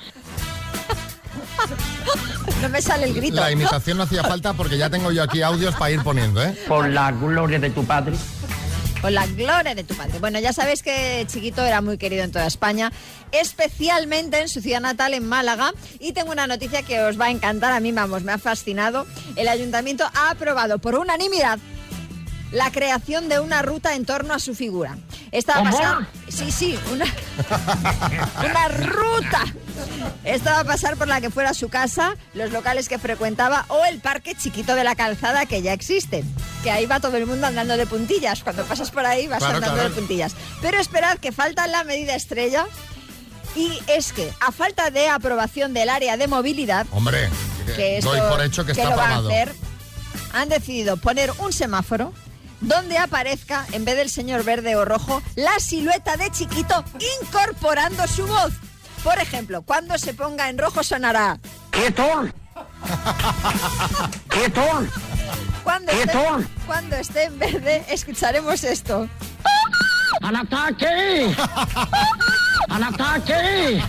No 2.63 2.69
me 2.71 2.81
sale 2.81 3.09
el 3.09 3.13
grito. 3.13 3.37
La 3.37 3.51
imitación 3.51 3.99
no 3.99 4.05
hacía 4.05 4.25
falta 4.25 4.55
porque 4.55 4.79
ya 4.79 4.89
tengo 4.89 5.13
yo 5.13 5.23
aquí 5.23 5.43
audios 5.43 5.75
para 5.75 5.91
ir 5.91 6.03
poniendo, 6.03 6.43
¿eh? 6.43 6.57
Por 6.67 6.89
la 6.89 7.13
gloria 7.13 7.59
de 7.59 7.69
tu 7.69 7.85
padre. 7.85 8.17
Con 9.03 9.15
la 9.15 9.27
gloria 9.27 9.75
de 9.75 9.83
tu 9.83 9.95
padre. 9.97 10.21
Bueno, 10.21 10.39
ya 10.39 10.53
sabéis 10.53 10.83
que 10.83 11.27
Chiquito 11.29 11.65
era 11.65 11.81
muy 11.81 11.99
querido 11.99 12.23
en 12.23 12.31
toda 12.31 12.47
España, 12.47 12.93
especialmente 13.33 14.41
en 14.41 14.49
su 14.49 14.61
ciudad 14.61 14.81
natal, 14.81 15.13
en 15.13 15.27
Málaga. 15.29 15.73
Y 15.99 16.13
tengo 16.13 16.31
una 16.31 16.47
noticia 16.47 16.83
que 16.83 17.01
os 17.01 17.21
va 17.21 17.25
a 17.27 17.31
encantar, 17.31 17.73
a 17.73 17.81
mí, 17.81 17.91
vamos, 17.91 18.23
me 18.23 18.31
ha 18.31 18.39
fascinado. 18.39 19.05
El 19.35 19.49
ayuntamiento 19.49 20.09
ha 20.15 20.31
aprobado 20.31 20.79
por 20.79 20.95
unanimidad 20.95 21.59
la 22.53 22.71
creación 22.71 23.29
de 23.29 23.41
una 23.41 23.63
ruta 23.63 23.95
en 23.97 24.05
torno 24.05 24.35
a 24.35 24.39
su 24.39 24.55
figura. 24.55 24.97
Esta 25.33 25.55
va 25.55 25.61
a 25.61 25.71
¿Cómo? 25.71 25.79
pasar... 25.79 26.07
Sí, 26.29 26.53
sí, 26.53 26.79
una, 26.93 27.05
una 28.39 28.69
ruta. 28.69 29.45
Esta 30.25 30.53
va 30.53 30.61
a 30.61 30.65
pasar 30.65 30.97
por 30.97 31.09
la 31.09 31.21
que 31.21 31.31
fuera 31.31 31.55
su 31.55 31.69
casa, 31.69 32.17
los 32.35 32.51
locales 32.53 32.89
que 32.89 32.99
frecuentaba 32.99 33.65
o 33.69 33.85
el 33.85 34.01
parque 34.01 34.35
chiquito 34.35 34.75
de 34.75 34.85
la 34.85 34.95
calzada 34.95 35.47
que 35.47 35.63
ya 35.63 35.73
existe. 35.73 36.25
Que 36.63 36.71
ahí 36.71 36.87
va 36.87 37.01
todo 37.01 37.17
el 37.17 37.27
mundo 37.27 37.47
andando 37.47 37.77
de 37.77 37.87
puntillas. 37.87 38.43
Cuando 38.43 38.65
pasas 38.65 38.91
por 38.91 39.05
ahí 39.05 39.27
vas 39.27 39.39
Claro, 39.39 39.57
andando 39.57 39.75
claro. 39.75 39.89
de 39.91 39.95
puntillas. 39.95 40.35
Pero 40.61 40.79
esperad 40.79 41.19
que 41.19 41.33
falta 41.33 41.67
la 41.67 41.85
medida 41.85 42.15
estrella. 42.15 42.67
Y 43.55 43.79
es 43.87 44.13
que, 44.13 44.33
a 44.41 44.51
falta 44.51 44.91
de 44.91 45.09
aprobación 45.09 45.75
del 45.75 45.91
área 45.91 46.17
de 46.17 46.27
movilidad, 46.27 46.87
Hombre, 46.93 47.29
que 47.77 47.99
esto, 47.99 48.11
doy 48.11 48.21
por 48.31 48.43
hecho 48.43 48.65
que, 48.65 48.73
está 48.73 48.89
lo 48.89 48.97
va 48.97 49.09
a 49.09 49.19
hacer, 49.19 49.53
han 50.33 50.49
decidido 50.49 50.97
poner 50.97 51.31
un 51.39 51.53
semáforo 51.53 52.15
donde 52.63 52.97
aparezca, 52.97 53.67
en 53.73 53.85
vez 53.85 53.97
del 53.97 54.09
señor 54.09 54.45
verde 54.45 54.77
o 54.77 54.85
rojo, 54.87 55.21
la 55.35 55.59
silueta 55.59 56.17
de 56.17 56.31
chiquito 56.31 56.83
incorporando 57.21 58.07
su 58.07 58.27
voz. 58.27 58.53
Por 59.03 59.19
ejemplo, 59.19 59.63
cuando 59.63 59.99
se 59.99 60.15
ponga 60.15 60.49
en 60.49 60.59
rojo 60.59 60.83
sonará. 60.83 61.39
¡Quieto! 61.71 62.05
¡Quieto! 64.29 64.63
Cuando 65.65 65.93
esté, 65.93 66.05
¡Quieto! 66.13 66.45
cuando 66.67 66.97
esté 66.97 67.25
en 67.25 67.39
verde, 67.39 67.85
escucharemos 67.89 68.63
esto. 68.65 69.09
¡Al 70.23 70.37
ataque! 70.37 71.35
¡Al 72.69 72.83
ataque! 72.85 73.83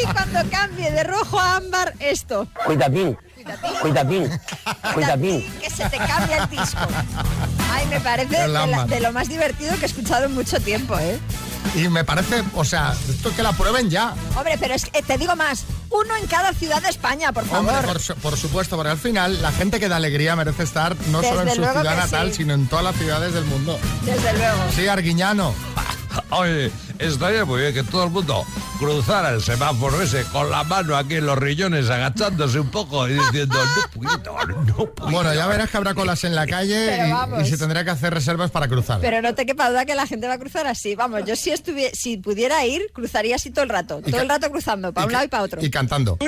Y 0.00 0.06
cuando 0.12 0.40
cambie 0.50 0.90
de 0.90 1.04
rojo 1.04 1.38
a 1.40 1.56
ámbar, 1.56 1.94
esto. 1.98 2.46
Cuidadín, 2.64 3.16
cuidadín, 3.80 4.30
cuidadín. 4.94 5.52
Que 5.60 5.70
se 5.70 5.88
te 5.88 5.96
cambie 5.98 6.36
el 6.36 6.48
disco. 6.50 6.78
Ay, 7.72 7.86
me 7.86 8.00
parece 8.00 8.46
la- 8.48 8.84
de 8.84 9.00
lo 9.00 9.12
más 9.12 9.28
divertido 9.28 9.74
que 9.76 9.82
he 9.82 9.86
escuchado 9.86 10.26
en 10.26 10.34
mucho 10.34 10.60
tiempo, 10.60 10.96
¿eh? 10.98 11.18
Y 11.74 11.88
me 11.88 12.04
parece, 12.04 12.42
o 12.54 12.64
sea, 12.64 12.94
esto 13.08 13.34
que 13.34 13.42
la 13.42 13.52
prueben 13.52 13.90
ya. 13.90 14.14
Hombre, 14.36 14.56
pero 14.58 14.74
es 14.74 14.86
que 14.86 15.02
te 15.02 15.16
digo 15.18 15.36
más, 15.36 15.64
uno 15.90 16.16
en 16.16 16.26
cada 16.26 16.52
ciudad 16.52 16.82
de 16.82 16.88
España, 16.88 17.32
por 17.32 17.44
favor. 17.46 17.70
Hombre, 17.74 17.86
por, 17.92 18.00
su- 18.00 18.14
por 18.16 18.36
supuesto, 18.36 18.76
porque 18.76 18.90
al 18.90 18.98
final 18.98 19.40
la 19.40 19.52
gente 19.52 19.78
que 19.78 19.88
da 19.88 19.96
alegría 19.96 20.34
merece 20.36 20.62
estar 20.64 20.96
no 21.12 21.22
solo 21.22 21.42
en 21.42 21.48
su 21.48 21.54
ciudad 21.56 21.84
natal, 21.84 22.30
sí. 22.30 22.38
sino 22.38 22.54
en 22.54 22.66
todas 22.66 22.84
las 22.84 22.96
ciudades 22.96 23.34
del 23.34 23.44
mundo. 23.44 23.78
Desde 24.04 24.32
luego. 24.36 24.58
Sí, 24.74 24.88
Arguiñano. 24.88 25.54
Oye, 26.30 26.72
estaría 27.00 27.44
muy 27.44 27.60
bien 27.60 27.74
que 27.74 27.82
todo 27.82 28.04
el 28.04 28.10
mundo 28.10 28.44
cruzara 28.78 29.30
el 29.30 29.42
semáforo 29.42 30.00
ese 30.00 30.24
con 30.24 30.50
la 30.50 30.64
mano 30.64 30.96
aquí 30.96 31.16
en 31.16 31.26
los 31.26 31.36
riñones, 31.38 31.88
agachándose 31.90 32.60
un 32.60 32.70
poco 32.70 33.06
y 33.08 33.14
diciendo, 33.14 33.56
no 33.62 33.90
puedo, 34.18 34.46
no 34.62 34.74
puedo. 34.94 35.10
Bueno, 35.10 35.34
ya 35.34 35.46
verás 35.46 35.70
que 35.70 35.76
habrá 35.76 35.94
colas 35.94 36.24
en 36.24 36.34
la 36.34 36.46
calle 36.46 37.10
y- 37.42 37.46
se 37.46 37.58
tendrá 37.58 37.84
que 37.84 37.90
hacer 37.90 38.12
reservas 38.14 38.50
para 38.50 38.68
cruzar. 38.68 39.00
Pero 39.00 39.20
no 39.22 39.34
te 39.34 39.44
quepa 39.46 39.68
duda 39.70 39.84
que 39.84 39.94
la 39.94 40.06
gente 40.06 40.26
va 40.28 40.34
a 40.34 40.38
cruzar 40.38 40.66
así. 40.66 40.94
Vamos, 40.94 41.22
yo 41.26 41.36
si 41.36 41.50
estuviera, 41.50 41.90
si 41.94 42.16
pudiera 42.16 42.64
ir, 42.64 42.90
cruzaría 42.92 43.36
así 43.36 43.50
todo 43.50 43.64
el 43.64 43.70
rato. 43.70 44.00
Y 44.04 44.10
todo 44.10 44.22
el 44.22 44.28
rato 44.28 44.50
cruzando, 44.50 44.92
para 44.92 45.06
un 45.06 45.12
lado 45.12 45.24
y 45.24 45.28
para 45.28 45.42
otro. 45.42 45.62
Y 45.64 45.70
cantando. 45.70 46.18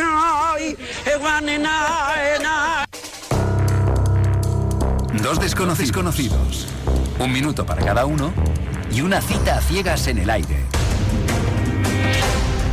Dos 5.23 5.41
desconocidos 5.41 5.93
conocidos. 5.93 6.67
Un 7.19 7.33
minuto 7.33 7.65
para 7.65 7.85
cada 7.85 8.07
uno 8.07 8.33
y 8.93 9.01
una 9.01 9.21
cita 9.21 9.57
a 9.59 9.61
ciegas 9.61 10.07
en 10.07 10.19
el 10.19 10.31
aire. 10.31 10.57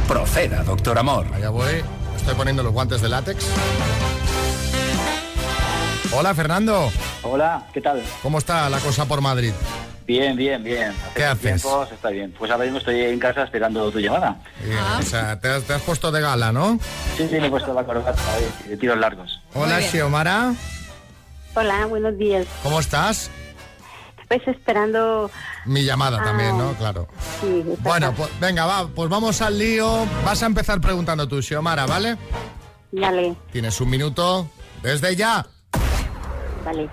Proceda, 0.07 0.63
doctor 0.63 0.97
Amor. 0.97 1.25
Allá 1.33 1.49
voy. 1.49 1.83
Estoy 2.15 2.35
poniendo 2.35 2.63
los 2.63 2.73
guantes 2.73 3.01
de 3.01 3.09
látex. 3.09 3.45
Hola, 6.11 6.33
Fernando. 6.33 6.91
Hola, 7.21 7.63
¿qué 7.73 7.81
tal? 7.81 8.01
¿Cómo 8.23 8.39
está 8.39 8.69
la 8.69 8.79
cosa 8.79 9.05
por 9.05 9.21
Madrid? 9.21 9.53
Bien, 10.07 10.35
bien, 10.35 10.63
bien. 10.63 10.89
Hace 10.89 11.13
¿Qué 11.15 11.23
haces? 11.25 11.61
tiempo 11.61 11.85
se 11.87 11.93
está 11.93 12.09
bien. 12.09 12.33
Pues 12.37 12.49
ahora 12.49 12.63
mismo 12.63 12.79
estoy 12.79 12.99
en 13.01 13.19
casa 13.19 13.43
esperando 13.43 13.91
tu 13.91 13.99
llamada. 13.99 14.37
Bien, 14.63 14.79
O 14.99 15.03
sea, 15.03 15.39
te 15.39 15.49
has, 15.49 15.63
te 15.63 15.73
has 15.73 15.81
puesto 15.83 16.11
de 16.11 16.19
gala, 16.19 16.51
¿no? 16.51 16.79
Sí, 17.15 17.27
sí, 17.29 17.35
me 17.39 17.45
he 17.45 17.49
puesto 17.51 17.71
la 17.75 17.83
corbata 17.83 18.15
de 18.67 18.75
tiros 18.77 18.97
largos. 18.97 19.39
Hola, 19.53 19.79
Xiomara. 19.81 20.53
Hola, 21.53 21.85
buenos 21.85 22.17
días. 22.17 22.47
¿Cómo 22.63 22.79
estás? 22.79 23.29
Pues 24.29 24.47
esperando. 24.47 25.29
Mi 25.65 25.83
llamada 25.83 26.19
Ah. 26.21 26.23
también, 26.23 26.57
¿no? 26.57 26.71
Claro. 26.73 27.07
Sí, 27.41 27.63
Bueno, 27.79 28.13
pues 28.15 28.29
venga, 28.39 28.65
va, 28.65 28.87
pues 28.87 29.09
vamos 29.09 29.41
al 29.41 29.57
lío. 29.57 30.05
Vas 30.23 30.41
a 30.43 30.45
empezar 30.45 30.79
preguntando 30.79 31.27
tú, 31.27 31.41
Xiomara, 31.41 31.85
¿vale? 31.87 32.15
Dale, 32.91 33.35
Tienes 33.51 33.81
un 33.81 33.89
minuto 33.89 34.47
desde 34.83 35.15
ya. 35.15 35.45
dale. 36.63 36.89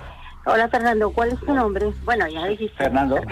Hola, 0.46 0.68
Fernando, 0.68 1.10
¿cuál 1.10 1.30
es 1.30 1.40
tu 1.40 1.52
nombre? 1.52 1.86
Bueno, 2.04 2.26
ya 2.28 2.46
dijiste. 2.46 2.76
Fernando. 2.76 3.16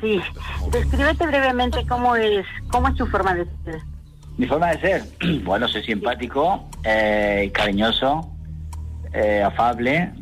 Sí. 0.00 0.22
Descríbete 0.70 1.26
brevemente 1.26 1.84
cómo 1.88 2.14
es, 2.14 2.46
cómo 2.70 2.86
es 2.86 2.94
tu 2.94 3.04
forma 3.08 3.34
de 3.34 3.44
ser. 3.64 3.80
Mi 4.36 4.46
forma 4.46 4.68
de 4.70 4.80
ser, 4.80 5.02
bueno, 5.44 5.66
soy 5.66 5.82
simpático, 5.82 6.70
eh, 6.84 7.50
cariñoso, 7.52 8.30
eh, 9.12 9.42
afable, 9.44 10.12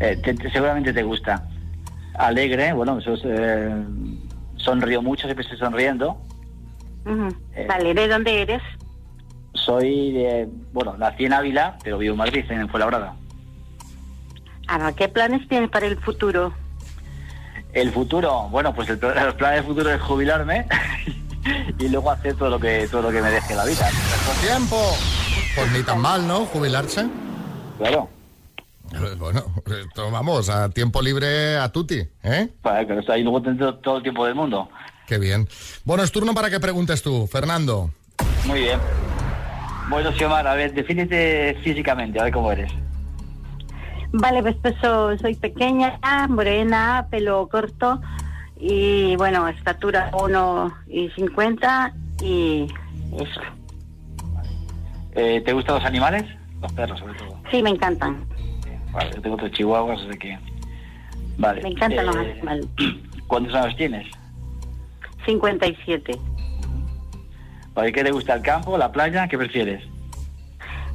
eh, 0.00 0.18
te- 0.24 0.32
te- 0.32 0.50
seguramente 0.50 0.94
te 0.94 1.02
gusta. 1.02 1.46
Alegre, 2.14 2.72
bueno, 2.72 3.00
sos, 3.00 3.22
eh, 3.24 3.74
sonrío 4.56 5.02
mucho, 5.02 5.22
siempre 5.24 5.42
estoy 5.42 5.58
sonriendo. 5.58 6.18
Eh. 7.54 7.66
Vale, 7.68 7.94
¿de 7.94 8.08
dónde 8.08 8.42
eres? 8.42 8.62
Soy, 9.54 10.12
de, 10.12 10.48
bueno, 10.72 10.96
nací 10.96 11.24
en 11.24 11.32
Ávila, 11.32 11.78
pero 11.82 11.98
vivo 11.98 12.12
en 12.12 12.18
Madrid, 12.18 12.44
en 12.48 12.68
Fuenlabrada. 12.68 13.14
Ahora, 14.68 14.92
¿qué 14.92 15.08
planes 15.08 15.46
tienes 15.48 15.70
para 15.70 15.86
el 15.86 15.98
futuro? 15.98 16.54
El 17.72 17.90
futuro, 17.90 18.48
bueno, 18.50 18.74
pues 18.74 18.88
el, 18.90 19.00
el 19.02 19.34
plan 19.34 19.54
del 19.54 19.64
futuro 19.64 19.90
es 19.90 20.00
jubilarme 20.00 20.66
y 21.78 21.88
luego 21.88 22.10
hacer 22.10 22.36
todo 22.36 22.50
lo 22.50 22.60
que 22.60 22.86
todo 22.90 23.02
lo 23.02 23.10
que 23.10 23.22
me 23.22 23.30
deje 23.30 23.54
la 23.54 23.64
vida. 23.64 23.88
¡Tiempo! 24.40 24.76
Pues 25.54 25.72
ni 25.72 25.82
tan 25.82 26.00
mal, 26.00 26.26
¿no? 26.26 26.46
Jubilarse. 26.46 27.06
Claro. 27.78 28.08
Eh, 28.94 29.14
Bueno, 29.18 29.42
esto, 29.66 30.10
vamos, 30.10 30.48
a 30.48 30.68
tiempo 30.70 31.00
libre 31.02 31.56
a 31.56 31.70
tutti, 31.70 32.02
¿eh? 32.22 32.48
Para 32.62 32.86
que 32.86 33.00
ahí 33.08 33.22
luego 33.22 33.42
tendré 33.42 33.72
todo 33.82 33.96
el 33.98 34.02
tiempo 34.02 34.24
del 34.26 34.34
mundo. 34.34 34.68
Qué 35.06 35.18
bien. 35.18 35.48
Bueno, 35.84 36.02
es 36.02 36.12
turno 36.12 36.34
para 36.34 36.50
que 36.50 36.60
preguntes 36.60 37.02
tú, 37.02 37.26
Fernando. 37.26 37.90
Muy 38.46 38.60
bien. 38.60 38.78
Bueno, 39.88 40.12
Xiomara, 40.12 40.52
a 40.52 40.54
ver, 40.54 40.72
defínete 40.74 41.58
físicamente, 41.62 42.20
a 42.20 42.24
ver 42.24 42.32
cómo 42.32 42.52
eres. 42.52 42.72
Vale, 44.12 44.42
pues, 44.42 44.56
pues, 44.62 44.74
so- 44.82 45.16
soy 45.18 45.34
pequeña, 45.34 45.98
morena, 46.28 47.06
pelo 47.10 47.48
corto 47.48 48.00
y 48.58 49.16
bueno, 49.16 49.48
estatura 49.48 50.10
1 50.12 50.72
y 50.86 51.08
50 51.10 51.92
y 52.22 52.66
eso. 53.18 53.40
Eh, 55.14 55.42
¿Te 55.44 55.52
gustan 55.52 55.76
los 55.76 55.84
animales? 55.84 56.24
Los 56.60 56.72
perros, 56.72 56.98
sobre 57.00 57.14
todo. 57.14 57.38
Sí, 57.50 57.62
me 57.62 57.70
encantan. 57.70 58.24
Vale, 58.92 59.10
tengo 59.20 59.36
tres 59.36 59.52
chihuahuas, 59.52 60.00
así 60.08 60.18
que... 60.18 60.38
Vale. 61.38 61.62
Me 61.62 61.70
encantan 61.70 62.06
los 62.06 62.16
Eh, 62.16 62.32
animales. 62.32 62.66
¿Cuántos 63.26 63.54
años 63.54 63.76
tienes? 63.76 64.06
57. 65.24 66.18
Vale, 67.74 67.92
¿qué 67.92 68.04
te 68.04 68.10
gusta, 68.10 68.34
el 68.34 68.42
campo, 68.42 68.76
la 68.76 68.92
playa? 68.92 69.28
¿Qué 69.28 69.38
prefieres? 69.38 69.82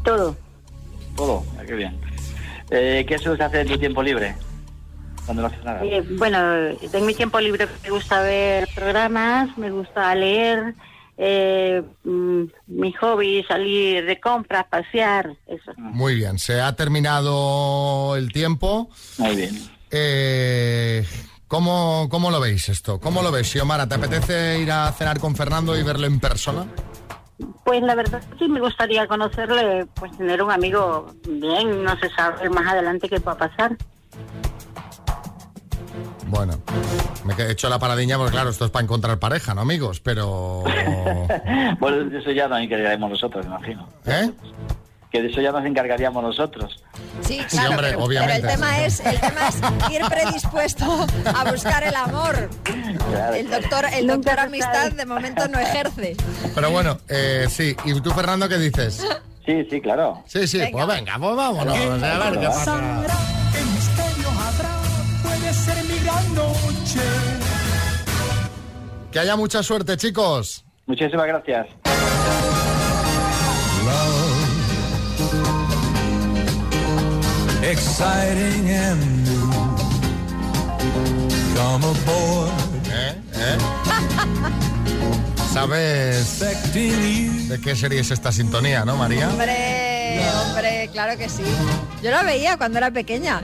Todo. 0.03 0.35
Todo, 1.15 1.43
Ah, 1.59 1.63
qué 1.65 1.73
bien. 1.73 1.97
Eh, 2.69 3.03
¿Qué 3.07 3.17
sueles 3.17 3.41
hacer 3.41 3.61
en 3.61 3.67
tu 3.73 3.77
tiempo 3.79 4.03
libre? 4.03 4.35
Cuando 5.25 5.41
no 5.41 5.47
haces 5.47 5.63
nada. 5.63 5.83
Eh, 5.83 6.03
bueno, 6.17 6.37
en 6.93 7.05
mi 7.05 7.13
tiempo 7.15 7.39
libre 7.39 7.67
me 7.83 7.89
gusta 7.89 8.21
ver 8.21 8.67
programas, 8.75 9.57
me 9.57 9.71
gusta 9.71 10.13
leer, 10.15 10.75
eh, 11.17 11.81
mm, 12.03 12.43
mi 12.67 12.93
hobby, 12.93 13.43
salir 13.47 14.05
de 14.05 14.19
compras, 14.19 14.65
pasear, 14.69 15.35
eso. 15.47 15.71
Muy 15.77 16.15
bien, 16.15 16.37
se 16.37 16.61
ha 16.61 16.75
terminado 16.75 18.15
el 18.15 18.31
tiempo. 18.31 18.89
Muy 19.17 19.35
bien. 19.35 19.55
Eh, 19.89 21.05
¿cómo, 21.47 22.07
¿Cómo 22.09 22.29
lo 22.29 22.39
veis 22.39 22.69
esto? 22.69 22.99
¿Cómo 22.99 23.21
lo 23.21 23.31
ves, 23.31 23.47
Xiomara? 23.47 23.87
¿Te 23.87 23.95
apetece 23.95 24.59
ir 24.59 24.71
a 24.71 24.91
cenar 24.91 25.19
con 25.19 25.35
Fernando 25.35 25.77
y 25.77 25.83
verlo 25.83 26.05
en 26.05 26.19
persona? 26.19 26.67
Pues 27.63 27.81
la 27.83 27.95
verdad 27.95 28.21
sí 28.39 28.47
me 28.47 28.59
gustaría 28.59 29.07
conocerle, 29.07 29.85
pues 29.95 30.15
tener 30.17 30.41
un 30.41 30.51
amigo 30.51 31.13
bien, 31.27 31.83
no 31.83 31.97
se 31.99 32.09
sabe 32.09 32.49
más 32.49 32.67
adelante 32.67 33.09
qué 33.09 33.19
pueda 33.19 33.37
pasar. 33.37 33.75
Bueno, 36.27 36.59
me 37.23 37.33
he 37.33 37.51
hecho 37.51 37.69
la 37.69 37.79
paradiña 37.79 38.17
porque 38.17 38.31
claro, 38.33 38.49
esto 38.49 38.65
es 38.65 38.71
para 38.71 38.83
encontrar 38.83 39.17
pareja, 39.19 39.53
¿no, 39.53 39.61
amigos? 39.61 39.99
Pero... 39.99 40.63
Bueno, 41.79 42.05
de 42.05 42.19
eso 42.19 42.31
ya 42.31 42.47
nos 42.47 42.59
encargaríamos 42.59 43.09
nosotros, 43.09 43.45
me 43.45 43.51
imagino. 43.55 43.87
¿Eh? 44.05 44.31
Que 45.11 45.21
de 45.21 45.29
eso 45.29 45.41
ya 45.41 45.51
nos 45.51 45.65
encargaríamos 45.65 46.21
nosotros. 46.23 46.83
Sí, 47.21 47.39
Sí, 47.47 47.57
claro, 47.57 47.69
hombre, 47.71 47.87
pero, 47.91 48.03
obviamente. 48.03 48.41
pero 48.41 48.53
el 48.53 48.59
tema 48.59 48.79
es, 48.85 48.99
el 48.99 49.19
tema 49.19 49.47
es 49.47 49.91
ir 49.91 50.01
predispuesto 50.09 51.07
a 51.25 51.51
buscar 51.51 51.83
el 51.83 51.95
amor. 51.95 52.49
El 53.33 53.49
doctor, 53.49 53.85
el 53.93 54.07
doctor 54.07 54.39
amistad 54.39 54.91
de 54.91 55.05
momento 55.05 55.47
no 55.47 55.59
ejerce. 55.59 56.17
Pero 56.55 56.71
bueno, 56.71 56.97
eh, 57.07 57.45
sí. 57.49 57.75
¿Y 57.85 57.99
tú, 58.01 58.11
Fernando, 58.11 58.49
qué 58.49 58.57
dices? 58.57 59.05
Sí, 59.45 59.65
sí, 59.69 59.79
claro. 59.81 60.23
Sí, 60.25 60.45
sí, 60.47 60.61
pues 60.71 60.87
venga, 60.87 61.17
pues 61.19 61.35
vámonos. 61.35 61.73
A 62.03 62.29
ver 62.29 62.39
qué 62.39 62.47
pasa. 62.47 62.97
Que 69.17 69.21
haya 69.21 69.35
mucha 69.35 69.63
suerte, 69.63 69.97
chicos. 69.97 70.63
Muchísimas 70.85 71.25
gracias. 71.25 71.65
Exciting 77.63 78.69
and 78.69 79.27
new. 79.27 79.49
Come 81.55 81.83
aboard. 81.83 82.51
¿Eh? 82.91 83.15
¿Eh? 83.33 83.57
¿Sabes 85.51 86.39
de 86.39 87.59
qué 87.59 87.75
serie 87.75 88.01
es 88.01 88.11
esta 88.11 88.31
sintonía, 88.31 88.85
no, 88.85 88.97
María? 88.97 89.29
Hombre, 89.29 89.86
hombre, 90.43 90.89
claro 90.91 91.17
que 91.17 91.29
sí. 91.29 91.43
Yo 92.03 92.11
la 92.11 92.23
veía 92.23 92.57
cuando 92.57 92.77
era 92.77 92.91
pequeña. 92.91 93.43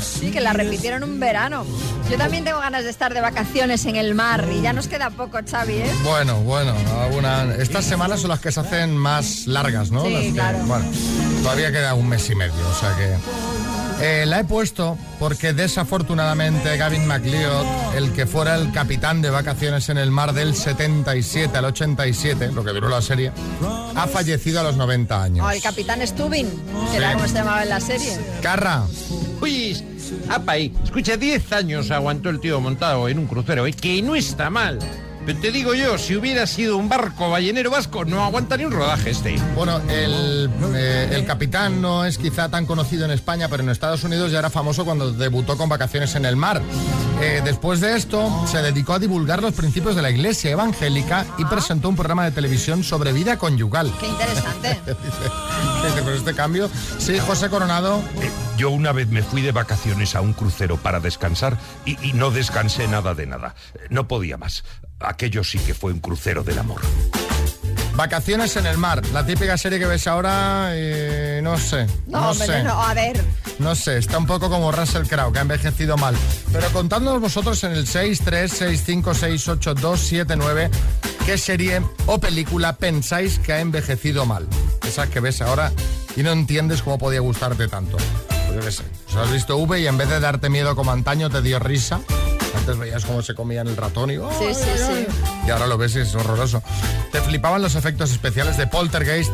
Sí, 0.00 0.30
que 0.30 0.40
la 0.40 0.52
repitieron 0.52 1.02
un 1.04 1.18
verano. 1.20 1.64
Yo 2.10 2.16
también 2.16 2.44
tengo 2.44 2.58
ganas 2.60 2.84
de 2.84 2.90
estar 2.90 3.12
de 3.12 3.20
vacaciones 3.20 3.84
en 3.86 3.96
el 3.96 4.14
mar 4.14 4.46
y 4.52 4.62
ya 4.62 4.72
nos 4.72 4.88
queda 4.88 5.10
poco, 5.10 5.38
Xavi, 5.48 5.74
¿eh? 5.74 5.90
Bueno, 6.04 6.36
bueno, 6.40 6.74
alguna- 7.02 7.54
estas 7.58 7.84
semanas 7.84 8.20
son 8.20 8.30
las 8.30 8.40
que 8.40 8.50
se 8.52 8.60
hacen 8.60 8.96
más 8.96 9.46
largas, 9.46 9.90
¿no? 9.90 10.04
Sí, 10.04 10.12
Las 10.12 10.22
que- 10.22 10.32
claro. 10.32 10.58
Bueno, 10.66 10.84
todavía 11.42 11.70
queda 11.72 11.94
un 11.94 12.08
mes 12.08 12.28
y 12.30 12.34
medio, 12.34 12.54
o 12.70 12.74
sea 12.80 12.94
que... 12.96 13.14
Eh, 14.00 14.24
la 14.26 14.40
he 14.40 14.44
puesto 14.44 14.96
porque 15.18 15.52
desafortunadamente 15.52 16.76
Gavin 16.76 17.06
McLeod, 17.08 17.96
el 17.96 18.12
que 18.12 18.26
fuera 18.26 18.54
el 18.54 18.70
capitán 18.70 19.20
de 19.22 19.30
vacaciones 19.30 19.88
en 19.88 19.98
el 19.98 20.12
mar 20.12 20.32
del 20.34 20.54
77 20.54 21.56
al 21.58 21.64
87, 21.64 22.52
lo 22.52 22.62
que 22.64 22.70
duró 22.70 22.88
la 22.88 23.02
serie, 23.02 23.32
ha 23.96 24.06
fallecido 24.06 24.60
a 24.60 24.62
los 24.62 24.76
90 24.76 25.20
años. 25.22 25.52
El 25.52 25.60
capitán 25.60 26.06
Stubin, 26.06 26.48
que 26.48 26.90
Sí. 26.92 26.96
era 26.96 27.12
como 27.14 27.26
se 27.26 27.34
llamaba 27.34 27.62
en 27.64 27.68
la 27.70 27.80
serie. 27.80 28.16
Carra, 28.40 28.84
Uy, 29.40 29.76
apa 30.28 30.52
ahí. 30.52 30.72
Escucha, 30.84 31.16
10 31.16 31.52
años 31.52 31.90
aguantó 31.90 32.28
el 32.30 32.40
tío 32.40 32.60
montado 32.60 33.08
en 33.08 33.18
un 33.18 33.26
crucero, 33.26 33.66
¿eh? 33.66 33.72
que 33.72 34.00
no 34.02 34.14
está 34.16 34.48
mal. 34.50 34.78
Pero 35.28 35.40
te 35.40 35.52
digo 35.52 35.74
yo, 35.74 35.98
si 35.98 36.16
hubiera 36.16 36.46
sido 36.46 36.78
un 36.78 36.88
barco 36.88 37.28
ballenero 37.28 37.70
vasco, 37.70 38.02
no 38.06 38.24
aguanta 38.24 38.56
ni 38.56 38.64
un 38.64 38.72
rodaje 38.72 39.10
este. 39.10 39.36
Bueno, 39.54 39.78
el, 39.90 40.48
eh, 40.74 41.10
el 41.12 41.26
capitán 41.26 41.82
no 41.82 42.06
es 42.06 42.16
quizá 42.16 42.48
tan 42.48 42.64
conocido 42.64 43.04
en 43.04 43.10
España, 43.10 43.46
pero 43.46 43.62
en 43.62 43.68
Estados 43.68 44.02
Unidos 44.04 44.32
ya 44.32 44.38
era 44.38 44.48
famoso 44.48 44.86
cuando 44.86 45.12
debutó 45.12 45.58
con 45.58 45.68
Vacaciones 45.68 46.14
en 46.14 46.24
el 46.24 46.36
Mar. 46.36 46.62
Eh, 47.20 47.42
después 47.44 47.80
de 47.80 47.94
esto, 47.94 48.46
se 48.50 48.62
dedicó 48.62 48.94
a 48.94 48.98
divulgar 48.98 49.42
los 49.42 49.52
principios 49.52 49.94
de 49.94 50.00
la 50.00 50.08
Iglesia 50.08 50.50
evangélica 50.50 51.26
y 51.36 51.44
presentó 51.44 51.90
un 51.90 51.96
programa 51.96 52.24
de 52.24 52.30
televisión 52.30 52.82
sobre 52.82 53.12
vida 53.12 53.36
conyugal. 53.36 53.92
Qué 54.00 54.06
interesante. 54.06 54.80
Dice, 54.86 56.02
pero 56.06 56.14
este 56.14 56.32
cambio, 56.32 56.70
sí, 56.96 57.18
José 57.18 57.50
Coronado. 57.50 58.00
Yo 58.58 58.70
una 58.70 58.90
vez 58.92 59.08
me 59.08 59.22
fui 59.22 59.40
de 59.40 59.52
vacaciones 59.52 60.16
a 60.16 60.20
un 60.20 60.32
crucero 60.32 60.76
para 60.78 60.98
descansar 60.98 61.56
y, 61.86 61.96
y 62.06 62.12
no 62.12 62.32
descansé 62.32 62.88
nada 62.88 63.14
de 63.14 63.24
nada. 63.26 63.54
No 63.88 64.08
podía 64.08 64.36
más. 64.36 64.64
Aquello 64.98 65.44
sí 65.44 65.60
que 65.60 65.74
fue 65.74 65.92
un 65.92 66.00
crucero 66.00 66.42
del 66.42 66.58
amor. 66.58 66.80
Vacaciones 67.94 68.56
en 68.56 68.66
el 68.66 68.76
mar, 68.76 69.00
la 69.12 69.24
típica 69.24 69.56
serie 69.56 69.78
que 69.78 69.86
ves 69.86 70.08
ahora, 70.08 70.70
eh, 70.72 71.40
no 71.42 71.56
sé, 71.58 71.86
No, 72.06 72.20
no, 72.20 72.30
hombre, 72.30 72.46
sé. 72.46 72.62
no, 72.64 72.82
a 72.82 72.94
ver. 72.94 73.24
No 73.60 73.74
sé, 73.76 73.98
está 73.98 74.18
un 74.18 74.26
poco 74.26 74.50
como 74.50 74.72
Russell 74.72 75.06
Crowe, 75.06 75.32
que 75.32 75.38
ha 75.38 75.42
envejecido 75.42 75.96
mal. 75.96 76.16
Pero 76.52 76.68
contádnos 76.70 77.20
vosotros 77.20 77.62
en 77.64 77.72
el 77.72 77.86
636568279 77.86 80.70
qué 81.26 81.38
serie 81.38 81.82
o 82.06 82.18
película 82.18 82.76
pensáis 82.76 83.38
que 83.38 83.52
ha 83.52 83.60
envejecido 83.60 84.26
mal. 84.26 84.46
Esas 84.86 85.08
que 85.10 85.20
ves 85.20 85.40
ahora 85.42 85.70
y 86.16 86.22
no 86.22 86.30
entiendes 86.32 86.82
cómo 86.82 86.98
podía 86.98 87.20
gustarte 87.20 87.68
tanto. 87.68 87.96
Pues 88.48 88.54
yo 88.56 88.60
qué 88.60 88.72
sé, 88.72 88.82
os 89.08 89.16
has 89.16 89.30
visto 89.32 89.56
V 89.56 89.80
y 89.80 89.86
en 89.86 89.96
vez 89.98 90.08
de 90.08 90.20
darte 90.20 90.48
miedo 90.50 90.74
como 90.76 90.90
antaño 90.90 91.30
te 91.30 91.42
dio 91.42 91.58
risa. 91.58 92.00
Antes 92.56 92.78
veías 92.78 93.04
cómo 93.04 93.22
se 93.22 93.34
comían 93.34 93.68
el 93.68 93.76
ratón 93.76 94.10
y... 94.10 94.16
¡oh! 94.16 94.30
Sí, 94.38 94.54
sí, 94.54 94.70
sí. 94.76 95.06
Y 95.46 95.50
ahora 95.50 95.66
lo 95.66 95.76
ves 95.78 95.94
y 95.96 96.00
es 96.00 96.14
horroroso. 96.14 96.62
Te 97.12 97.20
flipaban 97.20 97.62
los 97.62 97.74
efectos 97.74 98.10
especiales 98.10 98.56
de 98.56 98.66
Poltergeist 98.66 99.30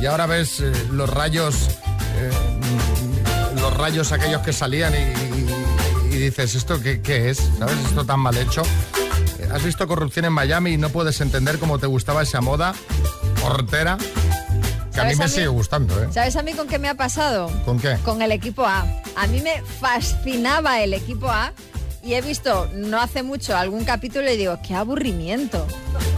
y 0.00 0.06
ahora 0.06 0.26
ves 0.26 0.60
eh, 0.60 0.72
los 0.92 1.08
rayos, 1.10 1.54
eh, 2.18 2.30
los 3.60 3.74
rayos 3.76 4.12
aquellos 4.12 4.42
que 4.42 4.52
salían 4.52 4.94
y, 4.94 4.98
y- 4.98 6.14
y 6.14 6.16
dices, 6.18 6.54
¿esto 6.54 6.80
qué, 6.82 7.00
qué 7.00 7.30
es? 7.30 7.38
¿Sabes? 7.58 7.76
Esto 7.86 8.04
tan 8.04 8.20
mal 8.20 8.36
hecho. 8.36 8.62
Eh, 9.38 9.48
¿Has 9.52 9.62
visto 9.64 9.86
corrupción 9.86 10.24
en 10.26 10.32
Miami 10.32 10.72
y 10.72 10.76
no 10.76 10.90
puedes 10.90 11.20
entender 11.20 11.58
cómo 11.58 11.78
te 11.78 11.86
gustaba 11.86 12.22
esa 12.22 12.40
moda 12.40 12.74
hortera? 13.44 13.96
Que 14.92 15.00
a 15.00 15.04
mí 15.04 15.14
¿Sabes 15.14 15.18
me 15.18 15.24
a 15.24 15.26
mí? 15.28 15.32
sigue 15.34 15.46
gustando, 15.48 16.02
¿eh? 16.02 16.08
¿Sabes 16.12 16.36
a 16.36 16.42
mí 16.42 16.52
con 16.52 16.66
qué 16.68 16.78
me 16.78 16.88
ha 16.88 16.94
pasado? 16.94 17.50
¿Con 17.64 17.78
qué? 17.78 17.96
Con 18.04 18.22
el 18.22 18.32
equipo 18.32 18.64
A. 18.66 18.84
A 19.16 19.26
mí 19.28 19.40
me 19.40 19.62
fascinaba 19.80 20.80
el 20.80 20.94
equipo 20.94 21.28
A 21.28 21.52
y 22.02 22.14
he 22.14 22.22
visto 22.22 22.68
no 22.74 23.00
hace 23.00 23.22
mucho 23.22 23.56
algún 23.56 23.84
capítulo 23.84 24.30
y 24.30 24.36
digo, 24.36 24.58
qué 24.66 24.74
aburrimiento. 24.74 25.66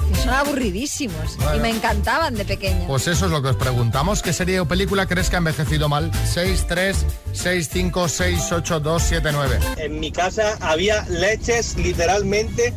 Que 0.08 0.18
son 0.20 0.30
aburridísimos. 0.30 1.37
Bueno. 1.38 1.56
Y 1.56 1.61
me 1.61 1.70
encantaban 1.70 2.35
de 2.35 2.44
pequeña. 2.44 2.87
Pues 2.87 3.08
eso 3.08 3.26
es 3.26 3.30
lo 3.32 3.42
que 3.42 3.48
os 3.48 3.56
preguntamos. 3.56 4.22
¿Qué 4.22 4.32
serie 4.32 4.61
o 4.61 4.66
película 4.66 5.06
crees 5.06 5.28
que 5.30 5.37
ha 5.37 5.38
envejecido 5.38 5.88
mal? 5.88 6.11
6, 6.32 6.66
3, 6.68 7.06
6, 7.32 7.68
5, 7.72 8.08
6, 8.08 8.52
8, 8.52 8.80
2, 8.80 9.02
7, 9.02 9.30
9. 9.32 9.58
En 9.78 10.00
mi 10.00 10.12
casa 10.12 10.56
había 10.61 11.04
leches 11.08 11.76
literalmente 11.76 12.72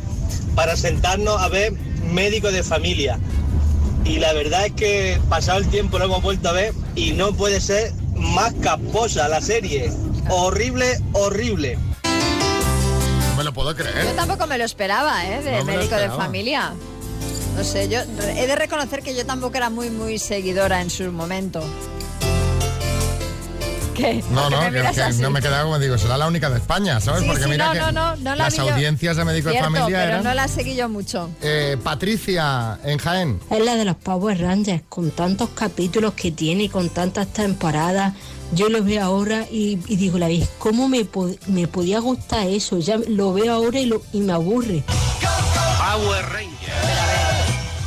para 0.54 0.76
sentarnos 0.76 1.40
a 1.40 1.48
ver 1.48 1.72
médico 2.12 2.50
de 2.50 2.62
familia. 2.62 3.18
Y 4.08 4.18
la 4.18 4.32
verdad 4.32 4.66
es 4.66 4.72
que 4.72 5.20
pasado 5.28 5.58
el 5.58 5.68
tiempo 5.68 5.98
lo 5.98 6.04
hemos 6.04 6.22
vuelto 6.22 6.48
a 6.48 6.52
ver 6.52 6.72
y 6.94 7.12
no 7.12 7.32
puede 7.32 7.60
ser 7.60 7.92
más 8.14 8.54
caposa 8.62 9.28
la 9.28 9.40
serie. 9.40 9.90
Horrible, 10.28 10.98
horrible. 11.12 11.76
No 12.04 13.36
me 13.36 13.44
lo 13.44 13.52
puedo 13.52 13.74
creer. 13.74 14.04
Yo 14.04 14.12
tampoco 14.12 14.46
me 14.46 14.58
lo 14.58 14.64
esperaba, 14.64 15.26
¿eh? 15.26 15.42
De 15.42 15.58
No 15.58 15.64
médico 15.64 15.96
de 15.96 16.08
familia. 16.08 16.72
No 17.56 17.64
sé, 17.64 17.88
yo 17.88 18.00
he 18.00 18.46
de 18.46 18.54
reconocer 18.54 19.02
que 19.02 19.14
yo 19.14 19.24
tampoco 19.26 19.56
era 19.56 19.70
muy, 19.70 19.90
muy 19.90 20.18
seguidora 20.18 20.82
en 20.82 20.90
su 20.90 21.10
momento. 21.10 21.62
¿Qué? 23.96 24.22
No, 24.30 24.42
¿Por 24.42 24.50
qué 24.50 24.56
no, 24.56 24.70
me 24.70 24.92
que, 24.92 25.12
no 25.22 25.30
me 25.30 25.40
quedaba 25.40 25.62
como 25.64 25.78
digo, 25.78 25.96
será 25.98 26.18
la 26.18 26.26
única 26.26 26.50
de 26.50 26.58
España, 26.58 27.00
¿sabes? 27.00 27.22
Sí, 27.22 27.26
Porque 27.28 27.44
sí, 27.44 27.48
mira 27.48 27.66
no, 27.66 27.72
que 27.72 27.78
no, 27.78 27.92
no, 27.92 28.16
no 28.16 28.34
la 28.36 28.44
las 28.44 28.58
audiencias 28.58 29.16
de 29.16 29.24
médico 29.24 29.50
Cierto, 29.50 29.70
de 29.70 29.78
familia 29.78 29.98
pero 29.98 30.10
eran... 30.12 30.24
no 30.24 30.34
la 30.34 30.48
seguí 30.48 30.74
yo 30.76 30.88
mucho. 30.88 31.30
Eh, 31.42 31.76
Patricia, 31.82 32.78
en 32.84 32.98
Jaén. 32.98 33.40
Es 33.50 33.64
la 33.64 33.74
de 33.76 33.84
los 33.84 33.96
Power 33.96 34.38
Rangers, 34.40 34.82
con 34.88 35.10
tantos 35.10 35.48
capítulos 35.50 36.12
que 36.14 36.30
tiene 36.30 36.64
y 36.64 36.68
con 36.68 36.88
tantas 36.90 37.28
temporadas. 37.28 38.14
Yo 38.52 38.68
lo 38.68 38.82
veo 38.84 39.02
ahora 39.04 39.44
y, 39.50 39.78
y 39.88 39.96
digo, 39.96 40.18
la 40.18 40.28
vez, 40.28 40.48
¿cómo 40.58 40.88
me, 40.88 41.00
pod- 41.04 41.38
me 41.46 41.66
podía 41.66 41.98
gustar 41.98 42.46
eso? 42.46 42.78
Ya 42.78 42.96
lo 43.08 43.32
veo 43.32 43.52
ahora 43.52 43.80
y, 43.80 43.86
lo- 43.86 44.02
y 44.12 44.20
me 44.20 44.32
aburre. 44.34 44.84
Power 45.78 46.24
Rangers. 46.26 46.65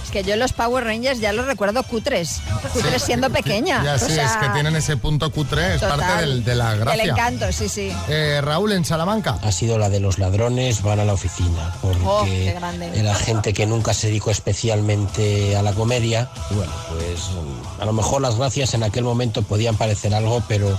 Es 0.09 0.13
que 0.13 0.23
yo 0.23 0.35
los 0.37 0.53
Power 0.53 0.85
Rangers 0.85 1.19
ya 1.19 1.31
los 1.33 1.45
recuerdo 1.45 1.83
cutres. 1.83 2.41
Cutres 2.73 3.03
siendo 3.03 3.29
pequeña. 3.29 3.83
Ya 3.83 3.93
o 3.93 3.99
sí, 3.99 4.11
sea, 4.15 4.25
es 4.25 4.37
que 4.37 4.49
tienen 4.49 4.75
ese 4.75 4.97
punto 4.97 5.31
cutre, 5.31 5.75
es 5.75 5.81
total. 5.81 5.99
parte 5.99 6.21
del- 6.25 6.43
de 6.43 6.55
la 6.55 6.73
gracia. 6.73 6.99
Del 7.03 7.11
encanto, 7.11 7.51
sí, 7.51 7.69
sí. 7.69 7.91
Eh, 8.07 8.41
Raúl, 8.43 8.71
en 8.71 8.85
Salamanca. 8.85 9.37
Ha 9.43 9.51
sido 9.51 9.77
la 9.77 9.87
de 9.89 9.99
los 9.99 10.17
ladrones 10.17 10.81
van 10.81 10.99
a 10.99 11.05
la 11.05 11.13
oficina, 11.13 11.75
porque 11.79 12.01
Oh, 12.03 12.25
qué 12.25 12.53
grande. 12.57 12.89
era 12.99 13.13
gente 13.13 13.53
que 13.53 13.67
nunca 13.67 13.93
se 13.93 14.07
dedicó 14.07 14.31
especialmente 14.31 15.55
a 15.55 15.61
la 15.61 15.73
comedia. 15.73 16.27
Bueno, 16.49 16.71
pues 16.89 17.29
a 17.79 17.85
lo 17.85 17.93
mejor 17.93 18.23
las 18.23 18.35
gracias 18.35 18.73
en 18.73 18.81
aquel 18.81 19.03
momento 19.03 19.43
podían 19.43 19.75
parecer 19.77 20.15
algo, 20.15 20.41
pero 20.47 20.75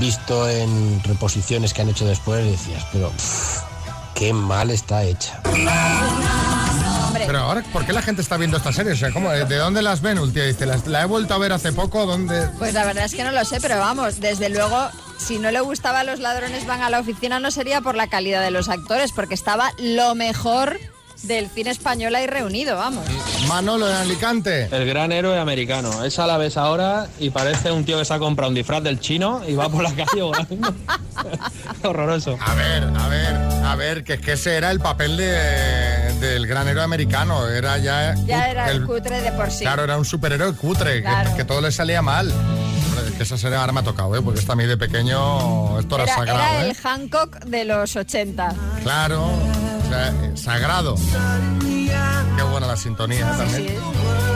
visto 0.00 0.48
en 0.48 1.00
reposiciones 1.04 1.72
que 1.72 1.82
han 1.82 1.88
hecho 1.90 2.04
después 2.04 2.44
decías, 2.44 2.84
pero 2.92 3.10
pff, 3.10 3.60
qué 4.14 4.32
mal 4.32 4.70
está 4.70 5.04
hecha. 5.04 5.40
Pero 7.12 7.38
ahora, 7.38 7.62
¿por 7.72 7.84
qué 7.84 7.92
la 7.92 8.02
gente 8.02 8.22
está 8.22 8.36
viendo 8.36 8.56
esta 8.56 8.72
serie? 8.72 8.92
O 8.92 8.96
sea, 8.96 9.10
¿cómo, 9.12 9.30
¿de 9.30 9.56
dónde 9.56 9.82
las 9.82 10.00
ven, 10.00 10.18
Ultia? 10.18 10.44
Dice, 10.44 10.66
"Las- 10.66 10.86
la 10.86 11.02
he 11.02 11.04
vuelto 11.06 11.34
a 11.34 11.38
ver 11.38 11.52
hace 11.52 11.72
poco, 11.72 12.06
¿dónde...? 12.06 12.48
Pues 12.58 12.74
la 12.74 12.84
verdad 12.84 13.04
es 13.04 13.14
que 13.14 13.24
no 13.24 13.32
lo 13.32 13.44
sé, 13.44 13.60
pero 13.60 13.78
vamos, 13.78 14.20
desde 14.20 14.48
luego 14.48 14.88
si 15.18 15.38
no 15.38 15.50
le 15.50 15.60
gustaba 15.60 16.04
Los 16.04 16.20
ladrones 16.20 16.64
van 16.66 16.80
a 16.82 16.90
la 16.90 17.00
oficina 17.00 17.40
no 17.40 17.50
sería 17.50 17.80
por 17.80 17.96
la 17.96 18.06
calidad 18.08 18.42
de 18.42 18.50
los 18.50 18.68
actores, 18.68 19.12
porque 19.12 19.34
estaba 19.34 19.72
lo 19.78 20.14
mejor 20.14 20.78
del 21.22 21.48
cine 21.50 21.70
español 21.70 22.14
ahí 22.14 22.26
reunido, 22.26 22.76
vamos. 22.76 23.04
Manolo 23.48 23.86
de 23.86 23.94
Alicante. 23.94 24.68
El 24.70 24.86
gran 24.86 25.10
héroe 25.12 25.38
americano. 25.38 26.04
Esa 26.04 26.26
la 26.26 26.38
ves 26.38 26.56
ahora 26.56 27.08
y 27.18 27.30
parece 27.30 27.70
un 27.72 27.84
tío 27.84 27.98
que 27.98 28.04
se 28.04 28.14
ha 28.14 28.18
comprado 28.18 28.48
un 28.50 28.54
disfraz 28.54 28.82
del 28.82 29.00
chino 29.00 29.42
y 29.46 29.54
va 29.54 29.68
por 29.68 29.82
la 29.82 29.92
calle 30.04 30.22
volando. 30.22 30.74
Horroroso. 31.82 32.38
A 32.40 32.54
ver, 32.54 32.84
a 32.84 33.08
ver, 33.08 33.36
a 33.64 33.74
ver, 33.76 34.04
que 34.04 34.14
es 34.14 34.20
que 34.20 34.32
ese 34.32 34.56
era 34.56 34.70
el 34.70 34.80
papel 34.80 35.16
de, 35.16 36.14
del 36.20 36.46
gran 36.46 36.68
héroe 36.68 36.82
americano. 36.84 37.46
Era 37.48 37.78
ya. 37.78 38.14
Ya 38.26 38.50
era 38.50 38.70
el 38.70 38.84
cutre 38.86 39.20
de 39.20 39.32
por 39.32 39.50
sí. 39.50 39.60
Claro, 39.64 39.84
era 39.84 39.96
un 39.98 40.04
superhéroe 40.04 40.54
cutre, 40.54 40.94
que- 40.96 41.02
Claro. 41.02 41.36
que, 41.36 41.44
todo 41.44 41.60
le 41.60 41.72
salía 41.72 42.02
mal. 42.02 42.32
Es 43.08 43.14
que 43.14 43.22
esa 43.22 43.38
serie 43.38 43.56
ahora 43.56 43.72
me 43.72 43.80
ha 43.80 43.84
tocado, 43.84 44.14
¿eh? 44.16 44.22
Porque 44.22 44.40
esto 44.40 44.52
a 44.52 44.56
mí 44.56 44.66
de 44.66 44.76
pequeño, 44.76 45.78
esto 45.78 45.94
era, 45.96 46.04
Era, 46.04 46.14
sagrado, 46.14 46.38
era 46.40 46.66
¿eh? 46.66 46.70
el 46.70 46.76
Hancock 46.76 47.38
de 47.44 47.64
los 47.64 47.96
80. 47.96 48.54
Claro, 48.82 49.28
sea, 49.88 50.08
eh, 50.08 50.36
sagrado. 50.36 50.94
Qué 52.36 52.42
buena 52.44 52.66
la 52.66 52.76
sintonía 52.76 53.20
¿eh? 53.20 53.36
también. 53.36 53.74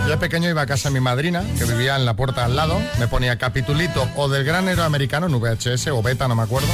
Yo 0.04 0.08
de 0.08 0.16
pequeño 0.16 0.48
iba 0.48 0.62
a 0.62 0.66
casa 0.66 0.88
de 0.88 0.94
mi 0.94 1.00
madrina, 1.00 1.44
que 1.58 1.64
vivía 1.64 1.96
en 1.96 2.04
la 2.04 2.14
puerta 2.14 2.44
al 2.44 2.56
lado, 2.56 2.76
me 2.98 3.06
ponía 3.06 3.38
capitulito 3.38 4.08
o 4.16 4.28
del 4.28 4.44
gran 4.44 4.68
héroe 4.68 4.84
americano 4.84 5.26
en 5.26 5.40
VHS 5.40 5.88
o 5.88 6.02
beta, 6.02 6.26
no 6.26 6.34
me 6.34 6.42
acuerdo. 6.42 6.68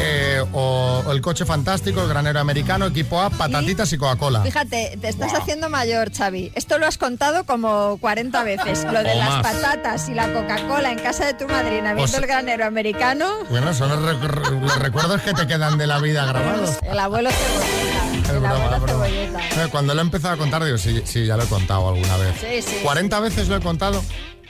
Eh, 0.00 0.42
o, 0.52 1.02
o 1.06 1.12
el 1.12 1.20
coche 1.20 1.44
fantástico, 1.44 2.02
el 2.02 2.08
granero 2.08 2.40
americano, 2.40 2.86
equipo 2.86 3.20
A, 3.20 3.30
patatitas 3.30 3.92
y 3.92 3.98
Coca-Cola. 3.98 4.42
Fíjate, 4.42 4.98
te 5.00 5.08
estás 5.08 5.32
haciendo 5.34 5.68
mayor, 5.70 6.12
Xavi. 6.12 6.50
Esto 6.56 6.78
lo 6.78 6.86
has 6.86 6.98
contado 6.98 7.44
como 7.44 7.96
40 8.00 8.42
veces. 8.42 8.84
Lo 8.84 9.02
de 9.04 9.12
O 9.12 9.18
las 9.18 9.28
más. 9.28 9.42
patatas 9.54 10.08
y 10.08 10.14
la 10.14 10.32
Coca-Cola 10.32 10.90
en 10.90 10.98
casa 10.98 11.26
de 11.26 11.34
tu 11.34 11.46
madrina, 11.46 11.94
viendo 11.94 12.02
Pues- 12.02 12.14
el 12.14 12.26
granero 12.26 12.64
americano. 12.66 13.28
Bueno, 13.50 13.72
son 13.72 13.88
los, 13.90 14.00
rec- 14.20 14.60
los 14.60 14.78
recuerdos 14.78 15.20
que 15.22 15.32
te 15.32 15.46
quedan 15.46 15.78
de 15.78 15.86
la 15.86 15.98
vida 16.00 16.24
grabados. 16.26 16.76
El 16.82 16.98
abuelo 16.98 17.30
cebolleta. 17.30 18.32
El 18.32 18.38
broma, 18.40 18.54
abuelo 18.74 18.86
cebolleta. 18.86 19.68
Cuando 19.70 19.94
lo 19.94 20.00
he 20.00 20.04
empezado 20.04 20.34
a 20.34 20.36
contar, 20.36 20.64
digo, 20.64 20.78
sí, 20.78 21.02
sí, 21.04 21.24
ya 21.26 21.36
lo 21.36 21.44
he 21.44 21.46
contado 21.46 21.88
alguna 21.90 22.16
vez. 22.16 22.34
Sí, 22.40 22.62
sí. 22.62 22.80
40 22.82 23.20
veces 23.20 23.48
lo 23.48 23.56
he 23.56 23.60
contado. 23.60 24.02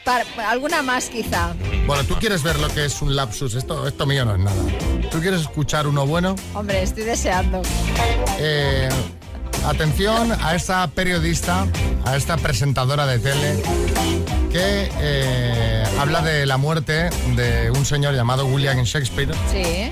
Para- 0.05 0.51
alguna 0.51 0.83
más 0.83 1.09
quizá. 1.09 1.55
Bueno, 1.87 2.05
tú 2.05 2.15
quieres 2.17 2.43
ver 2.43 2.59
lo 2.59 2.69
que 2.69 2.85
es 2.85 3.01
un 3.03 3.17
lapsus. 3.17 3.55
Esto, 3.55 3.87
esto 3.87 4.07
mío 4.07 4.25
no 4.25 4.35
es 4.35 4.41
nada. 4.41 4.57
¿Tú 5.11 5.21
quieres 5.21 5.41
escuchar 5.43 5.87
uno 5.87 6.07
bueno? 6.07 6.35
Hombre, 6.55 6.83
estoy 6.83 7.05
deseando. 7.05 7.63
Eh, 8.39 8.89
atención 9.67 10.33
a 10.33 10.55
esta 10.55 10.87
periodista, 10.89 11.67
a 12.05 12.17
esta 12.17 12.37
presentadora 12.37 13.07
de 13.07 13.19
tele, 13.19 13.63
que 14.51 14.91
eh, 15.01 15.85
habla 15.99 16.21
de 16.23 16.45
la 16.47 16.57
muerte 16.59 17.11
de 17.37 17.71
un 17.71 17.85
señor 17.87 18.15
llamado 18.15 18.47
William 18.47 18.83
Shakespeare, 18.83 19.35
Sí. 19.51 19.91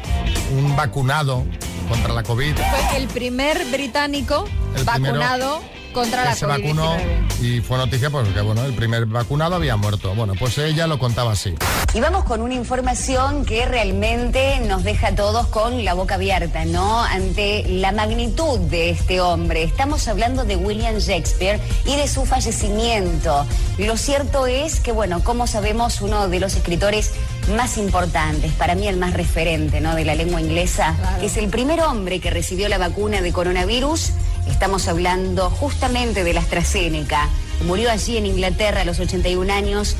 un 0.54 0.76
vacunado 0.76 1.44
contra 1.88 2.12
la 2.12 2.22
COVID. 2.22 2.54
Fue 2.54 2.96
el 2.98 3.08
primer 3.08 3.64
británico 3.70 4.44
El 4.76 4.84
primero 4.84 5.18
vacunado 5.18 5.62
contra 5.92 6.22
que 6.22 6.28
la 6.30 6.34
se 6.34 6.46
vacunó 6.46 6.96
COVID-19. 6.96 7.40
y 7.42 7.60
fue 7.60 7.78
noticia 7.78 8.10
porque 8.10 8.40
bueno, 8.40 8.64
el 8.64 8.74
primer 8.74 9.06
vacunado 9.06 9.56
había 9.56 9.76
muerto. 9.76 10.14
Bueno, 10.14 10.34
pues 10.38 10.58
ella 10.58 10.86
lo 10.86 10.98
contaba 10.98 11.32
así. 11.32 11.54
Y 11.94 12.00
vamos 12.00 12.24
con 12.24 12.40
una 12.40 12.54
información 12.54 13.44
que 13.44 13.66
realmente 13.66 14.60
nos 14.60 14.82
deja 14.82 15.08
a 15.08 15.14
todos 15.14 15.46
con 15.48 15.84
la 15.84 15.94
boca 15.94 16.14
abierta, 16.14 16.64
¿no? 16.64 17.02
Ante 17.02 17.64
la 17.68 17.92
magnitud 17.92 18.58
de 18.60 18.90
este 18.90 19.20
hombre. 19.20 19.62
Estamos 19.62 20.08
hablando 20.08 20.44
de 20.44 20.56
William 20.56 20.96
Shakespeare 20.96 21.60
y 21.84 21.96
de 21.96 22.08
su 22.08 22.24
fallecimiento. 22.24 23.46
Lo 23.78 23.96
cierto 23.96 24.46
es 24.46 24.80
que, 24.80 24.92
bueno, 24.92 25.22
como 25.22 25.46
sabemos, 25.46 26.00
uno 26.00 26.28
de 26.28 26.40
los 26.40 26.54
escritores 26.54 27.12
más 27.56 27.76
importantes, 27.76 28.52
para 28.52 28.74
mí 28.74 28.88
el 28.88 28.96
más 28.96 29.12
referente, 29.12 29.80
¿no? 29.80 29.94
De 29.94 30.04
la 30.04 30.14
lengua 30.14 30.40
inglesa, 30.40 30.94
es 31.20 31.36
el 31.36 31.48
primer 31.48 31.80
hombre 31.80 32.20
que 32.20 32.30
recibió 32.30 32.68
la 32.68 32.78
vacuna 32.78 33.20
de 33.20 33.32
coronavirus. 33.32 34.12
Estamos 34.48 34.88
hablando 34.88 35.50
justamente 35.50 36.24
de 36.24 36.32
la 36.32 36.40
AstraZeneca. 36.40 37.28
Murió 37.66 37.90
allí 37.90 38.16
en 38.16 38.26
Inglaterra 38.26 38.82
a 38.82 38.84
los 38.84 38.98
81 38.98 39.52
años. 39.52 39.96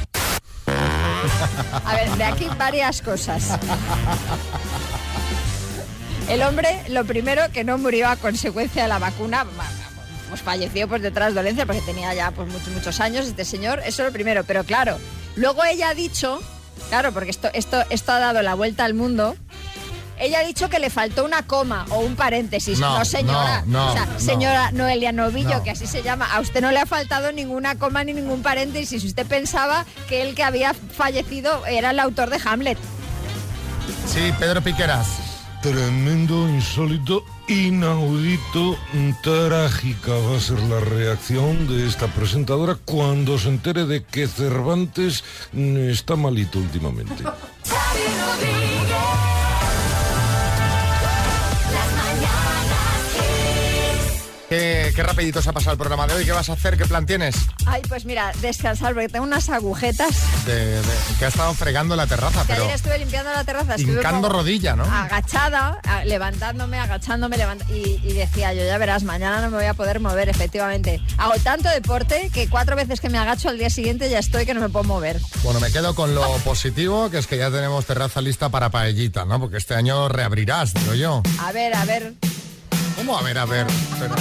A 1.85 1.95
ver, 1.95 2.11
de 2.17 2.25
aquí 2.25 2.49
varias 2.59 3.03
cosas. 3.03 3.59
El 6.29 6.43
hombre, 6.43 6.83
lo 6.89 7.05
primero, 7.05 7.43
que 7.53 7.65
no 7.65 7.79
murió 7.79 8.09
a 8.09 8.17
consecuencia 8.17 8.83
de 8.83 8.89
la 8.89 8.99
vacuna, 8.99 9.45
pues 10.29 10.41
falleció 10.41 10.89
pues 10.89 11.03
detrás 11.03 11.29
de 11.29 11.35
dolencia 11.35 11.67
porque 11.67 11.83
tenía 11.83 12.15
ya 12.15 12.31
pues 12.31 12.49
muchos, 12.51 12.69
muchos 12.69 13.01
años 13.01 13.27
este 13.27 13.45
señor, 13.45 13.81
eso 13.81 14.03
es 14.03 14.09
lo 14.09 14.13
primero. 14.13 14.45
Pero 14.45 14.65
claro, 14.65 14.99
luego 15.37 15.65
ella 15.65 15.91
ha 15.91 15.95
dicho, 15.95 16.41
claro, 16.89 17.13
porque 17.13 17.31
esto, 17.31 17.51
esto, 17.53 17.83
esto 17.91 18.13
ha 18.13 18.19
dado 18.19 18.43
la 18.43 18.55
vuelta 18.55 18.85
al 18.85 18.95
mundo. 18.95 19.37
Ella 20.23 20.39
ha 20.39 20.45
dicho 20.45 20.71
que 20.71 20.79
le 20.79 20.89
faltó 20.89 21.25
una 21.25 21.43
coma 21.49 21.85
o 21.91 21.99
un 21.99 22.15
paréntesis. 22.15 22.79
No, 22.79 23.01
No, 23.01 23.05
señora. 23.05 23.65
no, 23.67 23.87
no, 23.87 23.91
o 23.91 23.93
sea, 23.93 24.07
no. 24.07 24.21
señora 24.21 24.71
Noelia 24.71 25.11
Novillo, 25.11 25.57
No. 25.57 25.63
que 25.65 25.71
así 25.73 25.89
se 25.89 26.05
llama. 26.05 26.33
A 26.33 26.39
usted 26.39 26.61
no 26.61 26.71
le 26.71 26.79
ha 26.79 26.87
faltado 26.87 27.33
ninguna 27.33 27.75
coma 27.77 28.05
ni 28.05 28.13
ningún 28.13 28.41
paréntesis. 28.41 29.03
Usted 29.03 29.27
pensaba 29.27 29.85
que 30.09 30.23
el 30.23 30.37
que 30.37 30.45
había 30.45 30.75
fallecido 30.75 31.67
era 31.67 31.91
el 31.91 31.99
autor 31.99 32.31
de 32.31 32.41
Hamlet. 32.45 32.79
Sí, 34.07 34.33
Pedro 34.39 34.63
Piqueras. 34.63 35.09
Tremendo, 35.61 36.49
insólito, 36.49 37.25
inaudito, 37.49 38.77
trágica 39.25 40.13
va 40.13 40.37
a 40.37 40.41
ser 40.41 40.61
la 40.63 40.79
reacción 40.81 41.67
de 41.67 41.89
esta 41.89 42.07
presentadora 42.09 42.77
cuando 42.85 43.39
se 43.39 43.49
entere 43.49 43.87
de 43.87 44.05
que 44.05 44.29
Cervantes 44.29 45.25
está 45.53 46.15
malito 46.15 46.59
últimamente. 46.61 47.25
¿Qué, 55.13 55.17
qué 55.17 55.21
rapidito 55.21 55.43
se 55.43 55.51
ha 55.51 55.53
pasado 55.53 55.73
el 55.73 55.79
programa 55.79 56.07
de 56.07 56.15
hoy. 56.15 56.25
¿Qué 56.25 56.33
vas 56.33 56.49
a 56.49 56.55
hacer? 56.55 56.77
¿Qué 56.79 56.87
plan 56.87 57.05
tienes? 57.07 57.37
Ay, 57.67 57.83
pues 57.89 58.05
mira, 58.07 58.33
descansar, 58.41 58.95
porque 58.95 59.09
tengo 59.09 59.25
unas 59.27 59.49
agujetas. 59.51 60.11
De- 60.47 60.81
de- 60.81 60.83
que 61.19 61.25
ha 61.27 61.29
estado 61.29 61.53
fregando 61.55 61.95
la 61.97 62.07
terraza, 62.07 62.41
Que 62.43 62.53
pero 62.55 62.65
ayer 62.65 62.77
estuve 62.77 62.99
limpiando 62.99 63.31
la 63.31 63.45
terraza. 63.45 63.75
hincando 63.79 64.29
rodilla, 64.31 64.75
¿no? 64.75 64.85
Agachada, 64.85 65.81
levantándome, 66.07 66.79
agachándome, 66.79 67.37
levant- 67.37 67.65
y, 67.71 68.01
y 68.09 68.13
decía 68.15 68.53
yo, 68.55 68.65
ya 68.65 68.79
verás, 68.79 69.03
mañana 69.05 69.41
no 69.43 69.51
me 69.51 69.57
voy 69.59 69.67
a 69.67 69.75
poder 69.75 70.01
mover, 70.01 70.29
efectivamente. 70.31 71.01
Hago 71.19 71.35
tanto 71.45 71.69
deporte 71.69 72.31
que 72.33 72.49
cuatro 72.49 72.75
veces 72.75 73.01
que 73.01 73.09
me 73.11 73.19
agacho 73.19 73.49
al 73.51 73.59
día 73.59 73.71
siguiente 73.71 74.09
ya 74.11 74.19
estoy 74.19 74.47
que 74.47 74.55
no 74.55 74.61
me 74.61 74.71
puedo 74.71 74.85
mover. 74.85 75.21
Bueno, 75.43 75.61
me 75.61 75.71
quedo 75.71 75.95
con 75.95 76.15
lo 76.15 76.23
positivo, 76.45 77.11
que 77.11 77.19
es 77.19 77.27
que 77.27 77.37
ya 77.37 77.51
tenemos 77.51 77.85
terraza 77.85 78.21
lista 78.23 78.49
para 78.49 78.71
paellita, 78.71 79.25
¿no? 79.27 79.39
Porque 79.39 79.59
este 79.59 79.75
año 79.75 80.09
reabrirás, 80.09 80.73
digo 80.75 80.95
yo. 80.95 81.23
A 81.41 81.53
ver, 81.53 81.75
a 81.75 81.85
ver. 81.85 82.15
¿Cómo? 82.97 83.17
A 83.19 83.23
ver, 83.23 83.39
a 83.39 83.45
ver. 83.45 83.67
pero- 84.01 84.15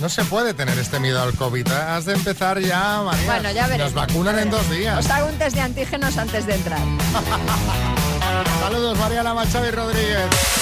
No 0.00 0.08
se 0.08 0.24
puede 0.24 0.54
tener 0.54 0.78
este 0.78 1.00
miedo 1.00 1.20
al 1.20 1.34
COVID. 1.34 1.66
Has 1.72 2.04
de 2.04 2.14
empezar 2.14 2.60
ya, 2.60 3.02
María. 3.04 3.26
Bueno, 3.26 3.50
ya 3.50 3.66
veremos. 3.66 3.92
Nos 3.92 4.08
vacunan 4.08 4.38
en 4.38 4.50
dos 4.50 4.70
días. 4.70 4.98
Os 4.98 5.10
hago 5.10 5.28
un 5.28 5.36
test 5.38 5.56
de 5.56 5.62
antígenos 5.62 6.16
antes 6.16 6.46
de 6.46 6.54
entrar. 6.54 6.78
Saludos, 8.60 8.96
María 8.98 9.22
Lama, 9.24 9.44
Xavi 9.46 9.70
Rodríguez. 9.70 10.57